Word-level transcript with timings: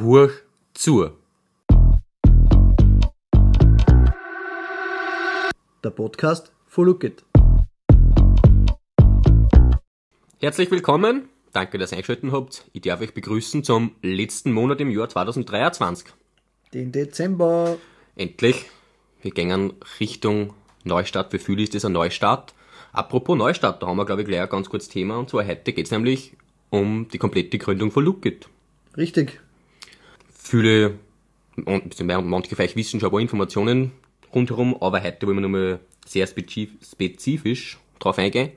Hurch 0.00 0.32
zu. 0.72 1.10
Der 5.84 5.90
Podcast 5.90 6.52
von 6.66 6.86
Look 6.86 7.04
It. 7.04 7.22
Herzlich 10.40 10.70
willkommen. 10.70 11.28
Danke, 11.52 11.76
dass 11.76 11.92
ihr 11.92 11.98
eingeschaltet 11.98 12.32
habt. 12.32 12.64
Ich 12.72 12.80
darf 12.80 13.02
euch 13.02 13.12
begrüßen 13.12 13.62
zum 13.62 13.94
letzten 14.00 14.52
Monat 14.52 14.80
im 14.80 14.90
Jahr 14.90 15.10
2023. 15.10 16.08
Den 16.72 16.92
Dezember. 16.92 17.76
Endlich. 18.16 18.70
Wir 19.20 19.32
gehen 19.32 19.74
Richtung 20.00 20.54
Neustart. 20.84 21.30
Wie 21.34 21.38
viel 21.38 21.60
ist 21.60 21.74
das 21.74 21.84
ein 21.84 21.92
Neustart? 21.92 22.54
Apropos 22.92 23.36
Neustart, 23.36 23.82
da 23.82 23.86
haben 23.88 23.98
wir, 23.98 24.06
glaube 24.06 24.22
ich, 24.22 24.28
gleich 24.28 24.40
ein 24.40 24.48
ganz 24.48 24.70
kurzes 24.70 24.88
Thema. 24.88 25.18
Und 25.18 25.28
zwar 25.28 25.46
heute 25.46 25.74
geht 25.74 25.84
es 25.84 25.92
nämlich 25.92 26.38
um 26.70 27.06
die 27.12 27.18
komplette 27.18 27.58
Gründung 27.58 27.90
von 27.90 28.02
Lookit. 28.02 28.48
Richtig. 28.96 29.40
Viele, 30.42 30.94
und 31.64 32.02
manche 32.24 32.56
vielleicht 32.56 32.74
wissen 32.74 32.98
schon 32.98 33.08
ein 33.08 33.12
paar 33.12 33.20
Informationen 33.20 33.92
rundherum, 34.34 34.76
aber 34.80 35.02
heute 35.02 35.26
wollen 35.26 35.36
wir 35.36 35.42
nochmal 35.42 35.80
sehr 36.06 36.26
spezifisch 36.26 37.78
drauf 37.98 38.18
eingehen. 38.18 38.52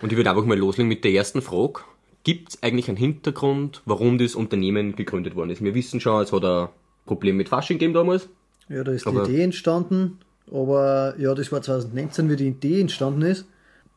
Und 0.00 0.10
ich 0.10 0.16
würde 0.16 0.30
einfach 0.30 0.44
mal 0.44 0.58
loslegen 0.58 0.88
mit 0.88 1.04
der 1.04 1.12
ersten 1.12 1.42
Frage. 1.42 1.80
Gibt 2.24 2.48
es 2.48 2.62
eigentlich 2.62 2.88
einen 2.88 2.96
Hintergrund, 2.96 3.82
warum 3.84 4.18
das 4.18 4.34
Unternehmen 4.34 4.96
gegründet 4.96 5.36
worden 5.36 5.50
ist? 5.50 5.62
Wir 5.62 5.74
wissen 5.74 6.00
schon, 6.00 6.22
es 6.22 6.32
hat 6.32 6.44
ein 6.44 6.68
Problem 7.04 7.36
mit 7.36 7.48
Fasching 7.48 7.78
gegeben 7.78 7.94
damals. 7.94 8.28
Ja, 8.68 8.82
da 8.82 8.92
ist 8.92 9.06
die 9.06 9.10
Idee 9.10 9.42
entstanden. 9.42 10.18
Aber 10.50 11.14
ja, 11.18 11.34
das 11.34 11.52
war 11.52 11.62
2019, 11.62 12.30
wie 12.30 12.36
die 12.36 12.48
Idee 12.48 12.80
entstanden 12.80 13.22
ist. 13.22 13.46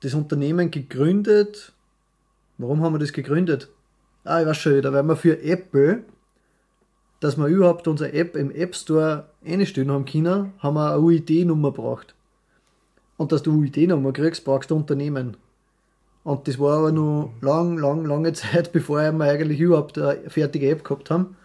Das 0.01 0.13
Unternehmen 0.13 0.71
gegründet. 0.71 1.73
Warum 2.57 2.83
haben 2.83 2.93
wir 2.93 2.99
das 2.99 3.13
gegründet? 3.13 3.69
Ah, 4.25 4.41
ich 4.41 4.47
weiß 4.47 4.57
schon 4.57 4.75
wieder, 4.75 4.93
weil 4.93 5.03
wir 5.03 5.15
für 5.15 5.41
Apple, 5.41 6.03
dass 7.19 7.37
wir 7.37 7.47
überhaupt 7.47 7.87
unsere 7.87 8.13
App 8.13 8.35
im 8.35 8.51
App 8.51 8.75
Store 8.75 9.25
einstellen 9.45 9.91
haben 9.91 10.05
können, 10.05 10.53
haben 10.59 10.75
wir 10.75 10.93
eine 10.93 10.99
UID-Nummer 10.99 11.71
braucht. 11.71 12.15
Und 13.17 13.31
dass 13.31 13.43
du 13.43 13.51
UID-Nummer 13.51 14.13
kriegst, 14.13 14.45
brauchst 14.45 14.71
du 14.71 14.75
Unternehmen. 14.75 15.35
Und 16.23 16.47
das 16.47 16.59
war 16.59 16.77
aber 16.77 16.91
noch 16.91 17.33
lang, 17.41 17.77
lang, 17.77 18.05
lange 18.05 18.33
Zeit, 18.33 18.71
bevor 18.71 19.11
wir 19.11 19.25
eigentlich 19.25 19.59
überhaupt 19.59 19.97
eine 19.97 20.29
fertige 20.29 20.69
App 20.69 20.83
gehabt 20.83 21.09
haben. 21.09 21.35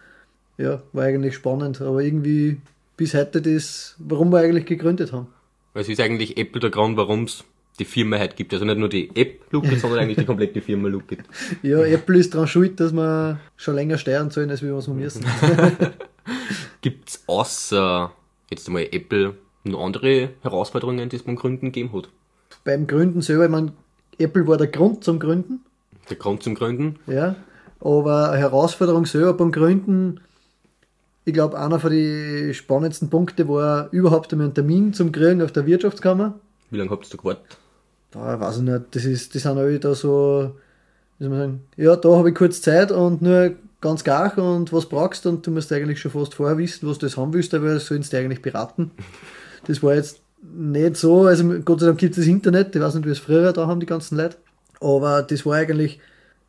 Ja, 0.57 0.81
war 0.93 1.03
eigentlich 1.03 1.35
spannend, 1.35 1.81
aber 1.81 2.01
irgendwie 2.01 2.61
bis 2.95 3.13
heute 3.13 3.41
das, 3.41 3.95
warum 3.99 4.31
wir 4.31 4.39
eigentlich 4.39 4.65
gegründet 4.65 5.11
haben. 5.11 5.27
Es 5.73 5.89
ist 5.89 5.99
eigentlich 5.99 6.37
Apple 6.37 6.61
der 6.61 6.69
Grund, 6.69 6.95
warum 6.95 7.23
es 7.23 7.43
die 7.79 7.85
Firma 7.85 8.17
heute 8.19 8.35
gibt. 8.35 8.53
Also 8.53 8.65
nicht 8.65 8.77
nur 8.77 8.89
die 8.89 9.09
App 9.15 9.41
Lookit, 9.51 9.79
sondern 9.81 9.99
eigentlich 9.99 10.17
die 10.17 10.25
komplette 10.25 10.61
Firma 10.61 10.87
Lookit. 10.87 11.19
Ja, 11.61 11.79
Apple 11.83 12.17
ist 12.17 12.33
daran 12.33 12.47
schuld, 12.47 12.79
dass 12.79 12.93
wir 12.93 13.39
schon 13.57 13.75
länger 13.75 13.97
steuern 13.97 14.29
sollen, 14.29 14.49
als 14.49 14.61
wir 14.61 14.75
was 14.75 14.87
wir 14.87 14.93
müssen. 14.93 15.25
Gibt 16.81 17.09
es 17.09 17.23
außer 17.27 18.11
jetzt 18.49 18.67
einmal 18.67 18.87
Apple 18.91 19.35
noch 19.63 19.83
andere 19.83 20.29
Herausforderungen, 20.41 21.09
die 21.09 21.15
es 21.15 21.23
beim 21.23 21.35
Gründen 21.35 21.67
gegeben 21.67 21.91
hat? 21.93 22.09
Beim 22.63 22.87
Gründen 22.87 23.21
selber, 23.21 23.45
ich 23.45 23.51
meine, 23.51 23.73
Apple 24.17 24.47
war 24.47 24.57
der 24.57 24.67
Grund 24.67 25.03
zum 25.03 25.19
Gründen, 25.19 25.61
Der 26.09 26.17
Grund 26.17 26.43
zum 26.43 26.55
Gründen? 26.55 26.97
ja, 27.07 27.35
aber 27.81 28.31
eine 28.31 28.39
Herausforderung 28.39 29.05
selber 29.05 29.33
beim 29.33 29.51
Gründen, 29.51 30.21
ich 31.25 31.33
glaube, 31.33 31.59
einer 31.59 31.79
von 31.79 31.91
den 31.91 32.53
spannendsten 32.53 33.09
Punkte 33.09 33.47
war 33.49 33.89
überhaupt 33.91 34.31
einmal 34.31 34.45
einen 34.45 34.53
Termin 34.53 34.93
zum 34.93 35.11
Kriegen 35.11 35.41
auf 35.41 35.51
der 35.51 35.65
Wirtschaftskammer. 35.65 36.39
Wie 36.69 36.77
lange 36.77 36.91
habt 36.91 37.05
ihr 37.07 37.09
da 37.09 37.17
gewartet? 37.17 37.57
Da 38.15 38.39
weiß 38.39 38.57
ich 38.57 38.63
nicht, 38.63 38.83
das 38.91 39.03
ist, 39.05 39.33
die 39.33 39.39
sind 39.39 39.57
alle 39.57 39.77
da 39.79 39.93
so, 39.93 40.55
wie 41.17 41.25
soll 41.25 41.31
man 41.31 41.39
sagen, 41.39 41.61
ja, 41.75 41.95
da 41.97 42.15
habe 42.15 42.29
ich 42.29 42.35
kurz 42.35 42.61
Zeit 42.61 42.91
und 42.91 43.21
nur 43.21 43.55
ganz 43.81 44.03
gar 44.03 44.37
und 44.37 44.71
was 44.71 44.87
brauchst 44.87 45.25
du 45.25 45.29
und 45.29 45.45
du 45.45 45.51
musst 45.51 45.71
eigentlich 45.73 45.99
schon 45.99 46.11
fast 46.11 46.33
vorher 46.33 46.57
wissen, 46.57 46.87
was 46.87 46.97
du 46.97 47.07
das 47.07 47.17
haben 47.17 47.33
willst, 47.33 47.53
aber 47.53 47.77
sollen 47.79 48.03
sie 48.03 48.11
dir 48.11 48.19
eigentlich 48.19 48.41
beraten. 48.41 48.91
Das 49.67 49.81
war 49.81 49.95
jetzt 49.95 50.21
nicht 50.43 50.95
so, 50.95 51.25
also 51.25 51.43
Gott 51.61 51.79
sei 51.79 51.87
Dank 51.87 51.97
gibt 51.97 52.11
es 52.11 52.17
das 52.17 52.27
Internet, 52.27 52.75
ich 52.75 52.81
weiß 52.81 52.93
nicht, 52.93 53.07
wie 53.07 53.11
es 53.11 53.17
früher 53.17 53.51
da 53.51 53.65
haben, 53.65 53.79
die 53.79 53.87
ganzen 53.87 54.15
Leute, 54.15 54.37
aber 54.79 55.23
das 55.23 55.43
war 55.43 55.55
eigentlich, 55.55 55.99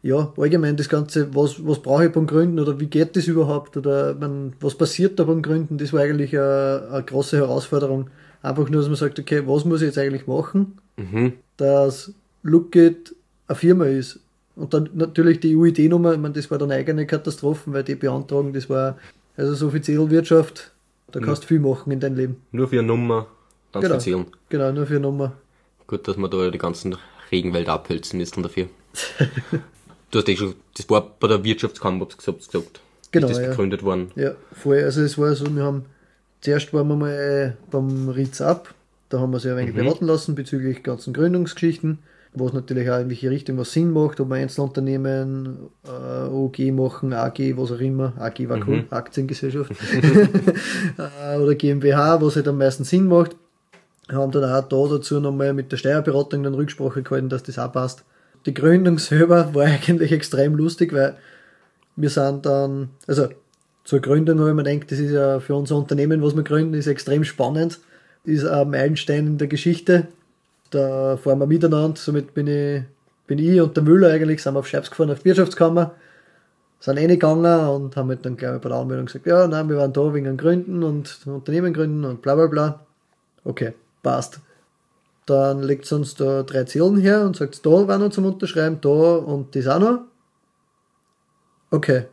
ja, 0.03 0.34
allgemein 0.37 0.76
das 0.76 0.91
Ganze, 0.91 1.34
was, 1.34 1.65
was 1.66 1.81
brauche 1.81 2.05
ich 2.05 2.12
beim 2.12 2.26
Gründen 2.26 2.60
oder 2.60 2.78
wie 2.78 2.88
geht 2.88 3.16
das 3.16 3.26
überhaupt 3.26 3.75
oder 3.78 4.15
man, 4.15 4.53
was 4.60 4.75
passiert 4.75 5.19
da 5.19 5.25
beim 5.25 5.41
Gründen, 5.41 5.78
das 5.78 5.94
war 5.94 6.03
eigentlich 6.03 6.34
eine, 6.37 6.88
eine 6.93 7.05
große 7.05 7.38
Herausforderung. 7.38 8.10
Einfach 8.43 8.69
nur, 8.69 8.82
dass 8.82 8.91
man 8.91 8.97
sagt, 8.97 9.19
okay, 9.19 9.43
was 9.47 9.65
muss 9.65 9.81
ich 9.81 9.87
jetzt 9.87 9.99
eigentlich 9.99 10.26
machen, 10.26 10.76
Mhm. 10.99 11.34
Dass 11.56 12.12
Lookit 12.43 13.15
eine 13.49 13.56
Firma 13.56 13.87
ist. 13.87 14.21
Und 14.55 14.72
dann 14.72 14.89
natürlich 14.94 15.41
die 15.41 15.55
UID-Nummer, 15.55 16.15
ich 16.15 16.19
meine, 16.19 16.34
das 16.34 16.50
war 16.50 16.59
dann 16.59 16.71
eigene 16.71 17.06
Katastrophe, 17.06 17.72
weil 17.72 17.84
die 17.84 17.94
beantragen, 17.94 18.53
das 18.53 18.71
war, 18.71 18.97
also 19.37 19.55
so 19.55 19.69
offiziell 19.69 20.09
Wirtschaft, 20.11 20.72
da 21.12 21.21
kannst 21.21 21.44
du 21.44 21.49
viel 21.49 21.61
machen 21.61 21.93
in 21.93 22.00
deinem 22.00 22.17
Leben. 22.17 22.37
Nur 22.53 22.69
für 22.69 22.78
eine 22.78 22.89
Nummer 22.89 23.27
dann 23.72 23.83
Genau. 23.83 23.94
erzählen. 23.94 24.27
Genau, 24.49 24.72
nur 24.72 24.87
für 24.87 24.94
eine 24.94 25.00
Nummer. 25.00 25.33
Gut, 25.87 26.09
dass 26.09 26.17
wir 26.17 26.28
da 26.28 26.50
die 26.50 26.59
ganzen 26.59 26.97
Regenwälder 27.31 27.75
abhölzen 27.75 28.19
müssen 28.19 28.43
dafür. 28.43 28.67
du 30.11 30.19
hast 30.19 30.28
eh 30.28 30.37
schon, 30.37 30.55
das 30.77 30.88
war 30.88 31.03
bei 31.21 31.28
der 31.28 31.44
Wirtschaftskammer, 31.44 32.06
gesagt, 32.06 32.47
gesagt. 32.47 32.81
Genau, 33.12 33.28
ist 33.28 33.37
das 33.37 33.44
ja. 33.44 33.50
gegründet 33.50 33.83
worden. 33.83 34.11
Ja, 34.17 34.33
voll. 34.53 34.83
Also 34.83 35.03
es 35.03 35.17
war 35.19 35.34
so, 35.34 35.55
wir 35.55 35.62
haben, 35.62 35.84
zuerst 36.41 36.73
waren 36.73 36.88
wir 36.88 36.97
mal 36.97 37.12
äh, 37.12 37.53
beim 37.71 38.09
Ritz 38.09 38.41
ab, 38.41 38.75
da 39.09 39.21
haben 39.21 39.33
wir 39.33 39.39
sich 39.39 39.50
ein 39.50 39.56
wenig 39.56 39.75
Mhm. 39.75 39.78
beraten 39.84 40.06
lassen 40.06 40.34
bezüglich 40.34 40.83
ganzen 40.83 41.12
Gründungsgeschichten, 41.12 41.99
wo 42.34 42.47
es 42.47 42.53
natürlich 42.53 42.91
auch 42.91 42.99
in 43.00 43.09
welche 43.09 43.31
Richtung 43.31 43.56
was 43.59 43.72
Sinn 43.72 43.93
macht, 43.93 44.21
ob 44.21 44.28
wir 44.28 44.37
Einzelunternehmen, 44.37 45.56
äh, 45.87 46.28
OG 46.28 46.72
machen, 46.72 47.12
AG, 47.12 47.56
was 47.56 47.72
auch 47.72 47.81
immer, 47.81 48.12
AG 48.19 48.49
war 48.49 48.59
cool, 48.67 48.84
Aktiengesellschaft, 48.91 49.72
äh, 49.72 51.39
oder 51.39 51.55
GmbH, 51.55 52.21
was 52.21 52.37
halt 52.37 52.49
am 52.49 52.59
meisten 52.59 52.84
Sinn 52.84 53.06
macht. 53.06 53.37
Haben 54.11 54.31
dann 54.31 54.44
auch 54.44 54.69
da 54.69 54.94
dazu 54.97 55.19
nochmal 55.21 55.53
mit 55.53 55.73
der 55.73 55.78
Steuerberatung 55.78 56.43
dann 56.44 56.55
Rücksprache 56.55 57.03
gehalten, 57.03 57.28
dass 57.28 57.43
das 57.43 57.59
auch 57.59 57.73
passt. 57.73 58.05
Die 58.44 58.55
Gründung 58.55 58.99
selber 58.99 59.50
war 59.55 59.65
eigentlich 59.65 60.12
extrem 60.12 60.55
lustig, 60.55 60.93
weil 60.93 61.17
wir 61.97 62.11
sind 62.11 62.47
dann, 62.47 62.91
also 63.06 63.28
zur 63.84 64.00
Gründung 64.00 64.38
habe 64.41 64.50
ich 64.50 64.55
mir 64.56 64.62
gedacht, 64.65 64.93
das 64.93 64.99
ist 64.99 65.12
ja 65.12 65.41
für 65.41 65.55
unser 65.55 65.77
Unternehmen, 65.77 66.23
was 66.23 66.37
wir 66.37 66.43
gründen, 66.43 66.75
ist 66.75 66.87
extrem 66.87 67.25
spannend. 67.25 67.78
Ist 68.26 68.44
ein 68.44 68.70
Meilenstein 68.70 69.26
in 69.26 69.38
der 69.38 69.47
Geschichte. 69.47 70.09
Da 70.70 71.16
fahren 71.16 71.38
wir 71.38 71.47
miteinander, 71.47 71.97
somit 71.97 72.34
bin 72.34 72.48
ich, 72.48 72.82
bin 73.28 73.38
ich 73.38 73.60
und 73.60 73.76
der 73.76 73.84
Müller 73.84 74.10
eigentlich, 74.10 74.42
sind 74.42 74.54
wir 74.54 74.59
auf 74.59 74.66
Scheibs 74.66 74.91
gefahren, 74.91 75.10
auf 75.10 75.20
die 75.20 75.26
Wirtschaftskammer, 75.26 75.94
sind 76.81 76.98
reingegangen 76.98 77.69
und 77.69 77.97
haben 77.97 78.09
halt 78.09 78.26
dann 78.26 78.37
gleich 78.37 78.60
bei 78.60 78.69
der 78.69 78.78
Anmeldung 78.78 79.06
gesagt, 79.06 79.26
ja, 79.26 79.47
nein, 79.47 79.69
wir 79.69 79.76
waren 79.76 79.92
da 79.92 80.12
wegen 80.12 80.26
den 80.26 80.37
Gründen 80.37 80.82
und 80.82 81.20
Unternehmen 81.25 81.72
gründen 81.72 82.04
und 82.04 82.20
bla 82.20 82.34
bla 82.34 82.48
bla. 82.48 82.81
Okay, 83.44 83.75
passt. 84.03 84.41
Dann 85.26 85.62
legt 85.62 85.87
sie 85.87 85.94
uns 85.94 86.16
da 86.16 86.43
drei 86.43 86.64
Zielen 86.64 86.98
her 86.98 87.25
und 87.25 87.37
sagt, 87.37 87.64
da 87.64 87.70
war 87.70 87.98
noch 87.98 88.10
zum 88.10 88.26
Unterschreiben, 88.26 88.81
da 88.81 88.88
und 88.88 89.54
das 89.54 89.69
auch 89.69 89.78
noch. 89.78 90.00
Okay. 91.70 92.06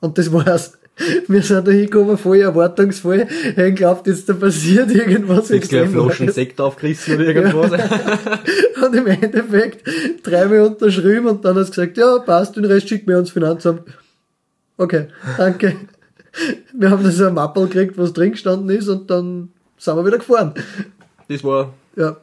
Und 0.00 0.16
das 0.16 0.32
war's. 0.32 0.78
Wir 1.28 1.42
sind 1.42 1.66
da 1.66 1.72
hingekommen, 1.72 2.16
voll 2.16 2.38
erwartungsvoll. 2.38 3.26
Ich 3.42 3.48
hab 3.48 3.56
geglaubt, 3.56 4.06
jetzt 4.06 4.28
da 4.28 4.34
passiert 4.34 4.90
irgendwas 4.90 5.48
gleich 5.48 5.58
extrem 5.58 5.90
Flaschen. 5.90 6.30
Sekt 6.30 6.60
aufgerissen 6.60 7.16
oder 7.16 7.26
irgendwas. 7.26 7.72
Und 8.84 8.94
im 8.94 9.06
Endeffekt 9.06 9.88
dreimal 10.22 10.60
unterschrieben 10.60 11.26
und 11.26 11.44
dann 11.44 11.56
hat 11.56 11.66
sie 11.66 11.70
gesagt, 11.70 11.96
ja, 11.96 12.18
passt, 12.18 12.56
den 12.56 12.64
Rest 12.64 12.88
schickt 12.88 13.06
mir 13.06 13.14
ans 13.14 13.30
Finanzamt. 13.30 13.82
Okay, 14.76 15.06
danke. 15.38 15.76
Wir 16.72 16.90
haben 16.90 17.02
das 17.02 17.20
ein 17.20 17.34
Mappel 17.34 17.66
gekriegt, 17.66 17.96
was 17.96 18.12
drin 18.12 18.32
gestanden 18.32 18.68
ist 18.76 18.88
und 18.88 19.10
dann 19.10 19.50
sind 19.78 19.96
wir 19.96 20.04
wieder 20.04 20.18
gefahren. 20.18 20.54
Das 21.28 21.42
war, 21.42 21.72
Ja. 21.96 22.16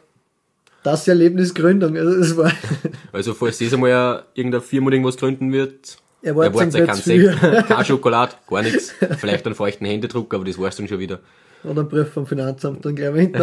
Das 0.84 1.08
Erlebnis 1.08 1.54
Gründung. 1.54 1.96
Also 1.96 2.12
es 2.12 2.38
war, 2.38 2.52
also 3.12 3.34
falls 3.34 3.60
das 3.60 3.74
einmal 3.74 4.24
irgendeine 4.34 4.62
Firma 4.62 4.92
irgendwas 4.92 5.18
gründen 5.18 5.52
wird, 5.52 5.98
Erwartet 6.24 6.54
erwartet 6.54 6.76
euch 6.76 6.82
euch 6.82 6.88
kein 6.88 6.96
nicht 6.96 7.04
zu 7.04 7.50
Sekt, 7.50 7.68
kein 7.68 7.86
Schokolade, 7.86 8.34
gar 8.48 8.62
nichts. 8.62 8.94
Vielleicht 9.18 9.46
einen 9.46 9.56
feuchten 9.56 9.86
Händedruck, 9.88 10.34
aber 10.34 10.46
das 10.46 10.60
war's 10.60 10.76
dann 10.76 10.88
schon 10.88 11.00
wieder. 11.00 11.20
und 11.64 11.80
ein 11.80 11.90
Brief 11.90 12.10
vom 12.10 12.28
Finanzamt 12.28 12.86
dann 12.86 12.96
gleich 12.96 13.12
mal 13.12 13.20
hinten. 13.22 13.42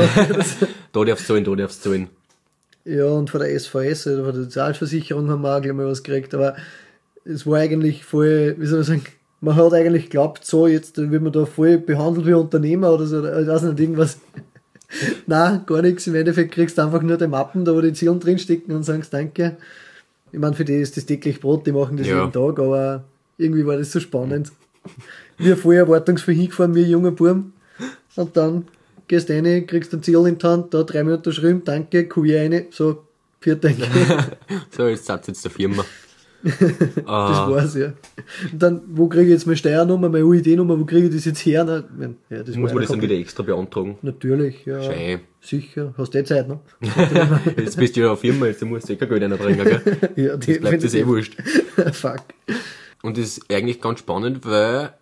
Da 0.92 1.04
darfst 1.04 1.28
du 1.28 1.34
zahlen, 1.34 1.44
da 1.44 1.54
darfst 1.56 1.84
du 1.84 1.90
zahlen. 1.90 2.08
Ja, 2.84 3.06
und 3.06 3.30
von 3.30 3.40
der 3.40 3.58
SVS 3.58 4.06
oder 4.06 4.24
von 4.24 4.34
der 4.34 4.44
Sozialversicherung 4.44 5.28
haben 5.28 5.42
wir 5.42 5.56
auch 5.56 5.60
gleich 5.60 5.74
mal 5.74 5.86
was 5.86 6.02
gekriegt, 6.02 6.34
aber 6.34 6.56
es 7.24 7.46
war 7.46 7.58
eigentlich 7.58 8.04
voll, 8.04 8.54
wie 8.58 8.66
soll 8.66 8.78
man 8.78 8.86
sagen, 8.86 9.04
man 9.40 9.56
hat 9.56 9.72
eigentlich 9.74 10.04
geglaubt, 10.04 10.44
so 10.44 10.66
jetzt 10.66 10.96
wird 10.96 11.22
man 11.22 11.32
da 11.32 11.44
voll 11.46 11.78
behandelt 11.78 12.26
wie 12.26 12.32
Unternehmer 12.32 12.92
oder 12.92 13.06
so, 13.06 13.18
oder 13.18 13.40
ich 13.40 13.46
weiß 13.46 13.62
nicht, 13.62 13.80
irgendwas. 13.80 14.18
Nein, 15.26 15.62
gar 15.66 15.82
nichts. 15.82 16.06
Im 16.06 16.14
Endeffekt 16.14 16.52
kriegst 16.52 16.78
du 16.78 16.82
einfach 16.82 17.02
nur 17.02 17.18
die 17.18 17.26
Mappen, 17.26 17.64
da 17.64 17.74
wo 17.74 17.80
die 17.80 17.92
Zielen 17.92 18.20
drinstecken 18.20 18.74
und 18.74 18.84
sagst 18.84 19.12
Danke. 19.12 19.58
Ich 20.32 20.38
meine, 20.38 20.54
für 20.54 20.64
die 20.64 20.74
ist 20.74 20.96
das 20.96 21.06
täglich 21.06 21.40
Brot, 21.40 21.66
die 21.66 21.72
machen 21.72 21.96
das 21.96 22.06
Ja. 22.06 22.20
jeden 22.20 22.32
Tag, 22.32 22.58
aber 22.58 23.04
irgendwie 23.36 23.64
war 23.66 23.76
das 23.76 23.92
so 23.92 24.00
spannend. 24.00 24.52
Wir 25.38 25.56
voll 25.56 25.76
erwartungsvoll 25.76 26.34
hingefahren, 26.34 26.74
wir 26.74 26.84
junger 26.84 27.10
Burm. 27.12 27.52
Und 28.16 28.36
dann 28.36 28.66
gehst 29.06 29.28
du 29.28 29.34
rein, 29.34 29.66
kriegst 29.66 29.92
ein 29.94 30.02
Ziel 30.02 30.26
in 30.26 30.38
die 30.38 30.46
Hand, 30.46 30.74
da 30.74 30.82
dreimal 30.82 31.14
unterschrieben, 31.14 31.62
danke, 31.64 32.08
Kuh 32.08 32.24
rein, 32.26 32.66
so, 32.70 33.04
vier 33.40 33.56
Danke. 33.56 33.86
So, 34.76 34.86
jetzt 34.88 35.06
seid 35.06 35.26
jetzt 35.28 35.44
der 35.44 35.50
Firma. 35.50 35.84
das 36.42 37.04
war's, 37.06 37.74
ja. 37.74 37.92
Und 38.52 38.62
dann, 38.62 38.82
wo 38.86 39.08
kriege 39.08 39.24
ich 39.24 39.30
jetzt 39.30 39.46
meine 39.46 39.56
Steuernummer, 39.56 40.08
meine 40.08 40.24
UID-Nummer, 40.24 40.78
wo 40.78 40.84
kriege 40.84 41.08
ich 41.08 41.14
das 41.14 41.24
jetzt 41.24 41.44
her? 41.44 41.64
Na, 41.64 41.82
mein, 41.96 42.16
ja, 42.30 42.42
das 42.42 42.54
Muss 42.54 42.72
man 42.72 42.82
das 42.82 42.92
dann 42.92 43.02
wieder 43.02 43.16
extra 43.16 43.42
beantragen? 43.42 43.98
Natürlich, 44.02 44.64
ja. 44.64 44.80
Schön. 44.82 45.20
Sicher. 45.40 45.94
Hast 45.96 46.14
du 46.14 46.18
eh 46.18 46.24
Zeit, 46.24 46.48
ne? 46.48 46.60
Jetzt 47.56 47.76
bist 47.76 47.96
du 47.96 48.00
ja 48.00 48.12
auf 48.12 48.20
Firma, 48.20 48.46
jetzt 48.46 48.62
musst 48.64 48.88
du 48.88 48.92
eh 48.92 48.96
kein 48.96 49.08
Geld 49.08 49.22
reinbringen, 49.22 49.64
gell? 49.64 49.98
ja, 50.16 50.34
Jetzt 50.34 50.60
bleibt 50.60 50.82
das 50.82 50.94
eh 50.94 51.06
wurscht. 51.06 51.36
Fuck. 51.92 52.22
Und 53.02 53.16
das 53.16 53.38
ist 53.38 53.50
eigentlich 53.50 53.80
ganz 53.80 54.00
spannend, 54.00 54.44
weil 54.44 54.92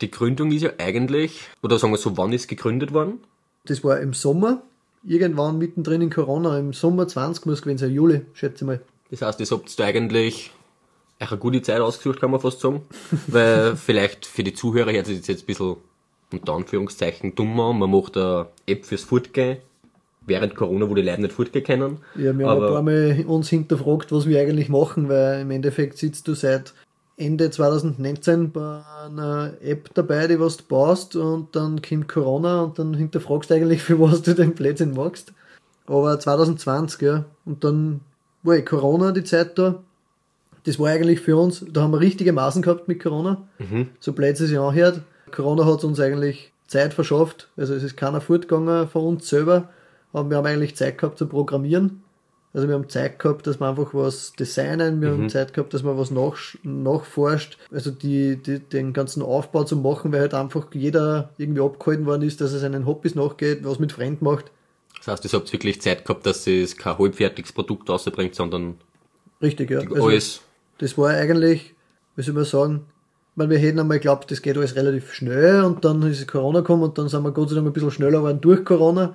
die 0.00 0.10
Gründung 0.10 0.52
ist 0.52 0.62
ja 0.62 0.70
eigentlich, 0.78 1.40
oder 1.62 1.78
sagen 1.78 1.92
wir 1.92 1.98
so, 1.98 2.16
wann 2.16 2.32
ist 2.32 2.48
gegründet 2.48 2.92
worden? 2.92 3.18
Das 3.64 3.82
war 3.82 4.00
im 4.00 4.12
Sommer, 4.12 4.62
irgendwann 5.04 5.58
mittendrin 5.58 6.02
in 6.02 6.10
Corona, 6.10 6.58
im 6.58 6.72
Sommer 6.72 7.08
20 7.08 7.46
muss 7.46 7.62
gewesen 7.62 7.78
sein, 7.78 7.92
Juli, 7.92 8.22
schätze 8.32 8.64
ich 8.64 8.66
mal. 8.66 8.80
Das 9.10 9.22
heißt, 9.22 9.40
das 9.40 9.50
habt 9.50 9.76
ihr 9.76 9.84
eigentlich 9.84 10.52
euch 11.20 11.30
eine 11.30 11.40
gute 11.40 11.62
Zeit 11.62 11.80
ausgesucht, 11.80 12.20
kann 12.20 12.30
man 12.30 12.40
fast 12.40 12.60
sagen. 12.60 12.82
Weil 13.26 13.76
vielleicht 13.76 14.26
für 14.26 14.42
die 14.42 14.54
Zuhörer 14.54 14.92
hört 14.92 15.08
das 15.08 15.26
jetzt 15.26 15.42
ein 15.42 15.46
bisschen 15.46 15.76
unter 16.32 16.52
Anführungszeichen 16.52 17.34
dummer. 17.34 17.72
Man 17.72 17.90
macht 17.90 18.16
eine 18.16 18.46
App 18.66 18.84
fürs 18.84 19.04
Fortgehen. 19.04 19.58
Während 20.26 20.54
Corona, 20.54 20.88
wo 20.88 20.94
die 20.94 21.02
Leute 21.02 21.22
nicht 21.22 21.32
fortgehen 21.32 21.64
können. 21.64 21.98
Ja, 22.14 22.36
wir 22.36 22.46
haben 22.46 22.62
ein 22.62 22.72
paar 22.72 22.82
Mal 22.82 23.24
uns 23.26 23.48
hinterfragt, 23.48 24.12
was 24.12 24.26
wir 24.26 24.38
eigentlich 24.38 24.68
machen, 24.68 25.08
weil 25.08 25.40
im 25.40 25.50
Endeffekt 25.50 25.96
sitzt 25.96 26.28
du 26.28 26.34
seit 26.34 26.74
Ende 27.16 27.50
2019 27.50 28.52
bei 28.52 28.82
einer 29.04 29.54
App 29.60 29.90
dabei, 29.94 30.26
die 30.26 30.38
was 30.38 30.58
du 30.58 30.64
baust 30.64 31.16
und 31.16 31.54
dann 31.54 31.82
kommt 31.82 32.08
Corona 32.08 32.62
und 32.62 32.78
dann 32.78 32.94
hinterfragst 32.94 33.50
du 33.50 33.54
eigentlich, 33.54 33.82
für 33.82 33.98
was 34.00 34.22
du 34.22 34.34
den 34.34 34.54
Blödsinn 34.54 34.94
machst. 34.94 35.32
Aber 35.86 36.18
2020, 36.18 37.02
ja, 37.02 37.24
und 37.44 37.64
dann 37.64 38.00
war 38.42 38.58
Corona 38.60 39.12
die 39.12 39.24
Zeit 39.24 39.58
da. 39.58 39.82
Das 40.64 40.78
war 40.78 40.88
eigentlich 40.88 41.20
für 41.20 41.36
uns, 41.36 41.64
da 41.70 41.82
haben 41.82 41.92
wir 41.92 42.00
richtige 42.00 42.32
Maßen 42.32 42.62
gehabt 42.62 42.88
mit 42.88 43.02
Corona. 43.02 43.48
So 44.00 44.12
blöd 44.12 44.32
es 44.32 44.38
sich 44.38 44.58
anhört. 44.58 45.02
Corona 45.30 45.64
hat 45.64 45.84
uns 45.84 46.00
eigentlich 46.00 46.52
Zeit 46.66 46.94
verschafft. 46.94 47.48
Also 47.56 47.74
es 47.74 47.82
ist 47.82 47.96
keiner 47.96 48.20
fortgegangen 48.20 48.88
von 48.88 49.04
uns 49.04 49.28
selber. 49.28 49.68
Aber 50.12 50.28
wir 50.28 50.36
haben 50.36 50.46
eigentlich 50.46 50.76
Zeit 50.76 50.98
gehabt 50.98 51.18
zu 51.18 51.26
programmieren. 51.26 52.02
Also 52.52 52.66
wir 52.66 52.74
haben 52.74 52.88
Zeit 52.88 53.20
gehabt, 53.20 53.46
dass 53.46 53.60
wir 53.60 53.68
einfach 53.68 53.94
was 53.94 54.32
designen, 54.32 55.00
wir 55.00 55.10
haben 55.10 55.28
Zeit 55.28 55.54
gehabt, 55.54 55.72
dass 55.72 55.84
man 55.84 55.96
was 55.96 56.10
nach, 56.10 56.36
nachforscht. 56.64 57.58
Also 57.70 57.92
die, 57.92 58.36
die, 58.36 58.58
den 58.58 58.92
ganzen 58.92 59.22
Aufbau 59.22 59.62
zu 59.62 59.76
machen, 59.76 60.12
weil 60.12 60.22
halt 60.22 60.34
einfach 60.34 60.66
jeder 60.72 61.30
irgendwie 61.38 61.60
abgehalten 61.60 62.06
worden 62.06 62.22
ist, 62.22 62.40
dass 62.40 62.52
er 62.52 62.58
seinen 62.58 62.86
Hobbys 62.86 63.14
nachgeht, 63.14 63.60
was 63.62 63.78
mit 63.78 63.92
Fremd 63.92 64.20
macht. 64.20 64.46
Das 64.98 65.06
heißt, 65.06 65.24
ihr 65.24 65.30
habt 65.38 65.52
wirklich 65.52 65.80
Zeit 65.80 66.04
gehabt, 66.04 66.26
dass 66.26 66.44
es 66.48 66.76
kein 66.76 66.98
halbfertiges 66.98 67.52
Produkt 67.52 67.88
rausbringt, 67.88 68.34
sondern 68.34 68.78
Richtig, 69.40 69.70
ja. 69.70 69.78
Also 69.78 70.06
alles. 70.06 70.42
Das 70.80 70.96
war 70.96 71.10
eigentlich, 71.10 71.74
wie 72.16 72.22
soll 72.22 72.34
man 72.34 72.44
sagen, 72.44 72.86
weil 73.36 73.48
wir 73.48 73.58
hätten 73.58 73.78
einmal 73.78 73.98
geglaubt, 73.98 74.30
das 74.30 74.42
geht 74.42 74.56
alles 74.56 74.76
relativ 74.76 75.12
schnell 75.12 75.62
und 75.62 75.84
dann 75.84 76.02
ist 76.02 76.26
Corona 76.26 76.60
gekommen 76.60 76.82
und 76.82 76.98
dann 76.98 77.08
sind 77.08 77.22
wir 77.22 77.30
Gott 77.30 77.50
sei 77.50 77.54
Dank 77.54 77.66
ein 77.66 77.72
bisschen 77.72 77.90
schneller 77.90 78.18
geworden 78.18 78.40
durch 78.40 78.64
Corona. 78.64 79.14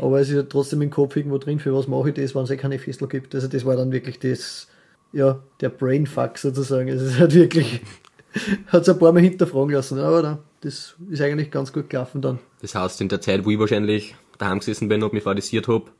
Aber 0.00 0.20
es 0.20 0.28
ist 0.28 0.34
ja 0.34 0.42
trotzdem 0.42 0.82
im 0.82 0.90
Kopf 0.90 1.16
irgendwo 1.16 1.38
drin, 1.38 1.58
für 1.58 1.74
was 1.74 1.88
mache 1.88 2.10
ich 2.10 2.14
das, 2.14 2.34
wenn 2.34 2.42
es 2.42 2.50
eh 2.50 2.56
keine 2.56 2.78
Festel 2.78 3.08
gibt. 3.08 3.34
Also 3.34 3.48
das 3.48 3.64
war 3.64 3.76
dann 3.76 3.90
wirklich 3.90 4.18
das, 4.18 4.68
ja, 5.12 5.40
der 5.60 5.70
Brainfuck 5.70 6.38
sozusagen. 6.38 6.88
Es 6.88 7.00
ist 7.00 7.18
halt 7.18 7.34
wirklich, 7.34 7.80
hat 8.66 8.82
es 8.82 8.88
ein 8.88 8.98
paar 8.98 9.12
Mal 9.12 9.22
hinterfragen 9.22 9.70
lassen, 9.70 9.98
aber 9.98 10.22
dann, 10.22 10.38
das 10.60 10.94
ist 11.10 11.22
eigentlich 11.22 11.50
ganz 11.50 11.72
gut 11.72 11.88
gelaufen 11.88 12.20
dann. 12.20 12.38
Das 12.60 12.74
heißt, 12.74 13.00
in 13.00 13.08
der 13.08 13.20
Zeit, 13.20 13.44
wo 13.44 13.50
ich 13.50 13.58
wahrscheinlich 13.58 14.14
daheim 14.38 14.58
gesessen 14.58 14.88
bin 14.88 15.02
und 15.02 15.12
mich 15.12 15.22
fadisiert 15.22 15.68
hab, 15.68 15.90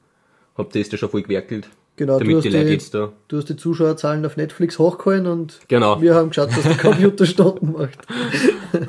habt 0.57 0.75
ihr 0.75 0.83
das 0.83 0.91
da 0.91 0.97
schon 0.97 1.09
voll 1.09 1.23
gewerkelt. 1.23 1.69
Genau, 1.97 2.15
du 2.19 2.25
damit 2.25 2.37
hast 2.39 2.45
die 2.45 2.49
Leute 2.51 2.71
jetzt 2.71 2.95
da. 2.95 3.13
Du 3.29 3.37
hast 3.37 3.49
die 3.49 3.57
Zuschauerzahlen 3.57 4.27
auf 4.27 4.37
Netflix 4.37 4.79
hochgehalten 4.81 5.29
und 5.29 5.61
Genau. 5.69 6.01
wir 6.03 6.15
haben 6.17 6.31
geschaut, 6.31 6.51
dass 6.51 6.63
der 6.63 6.77
Computer 6.77 7.25
Stunden 7.27 7.73
macht. 7.73 7.99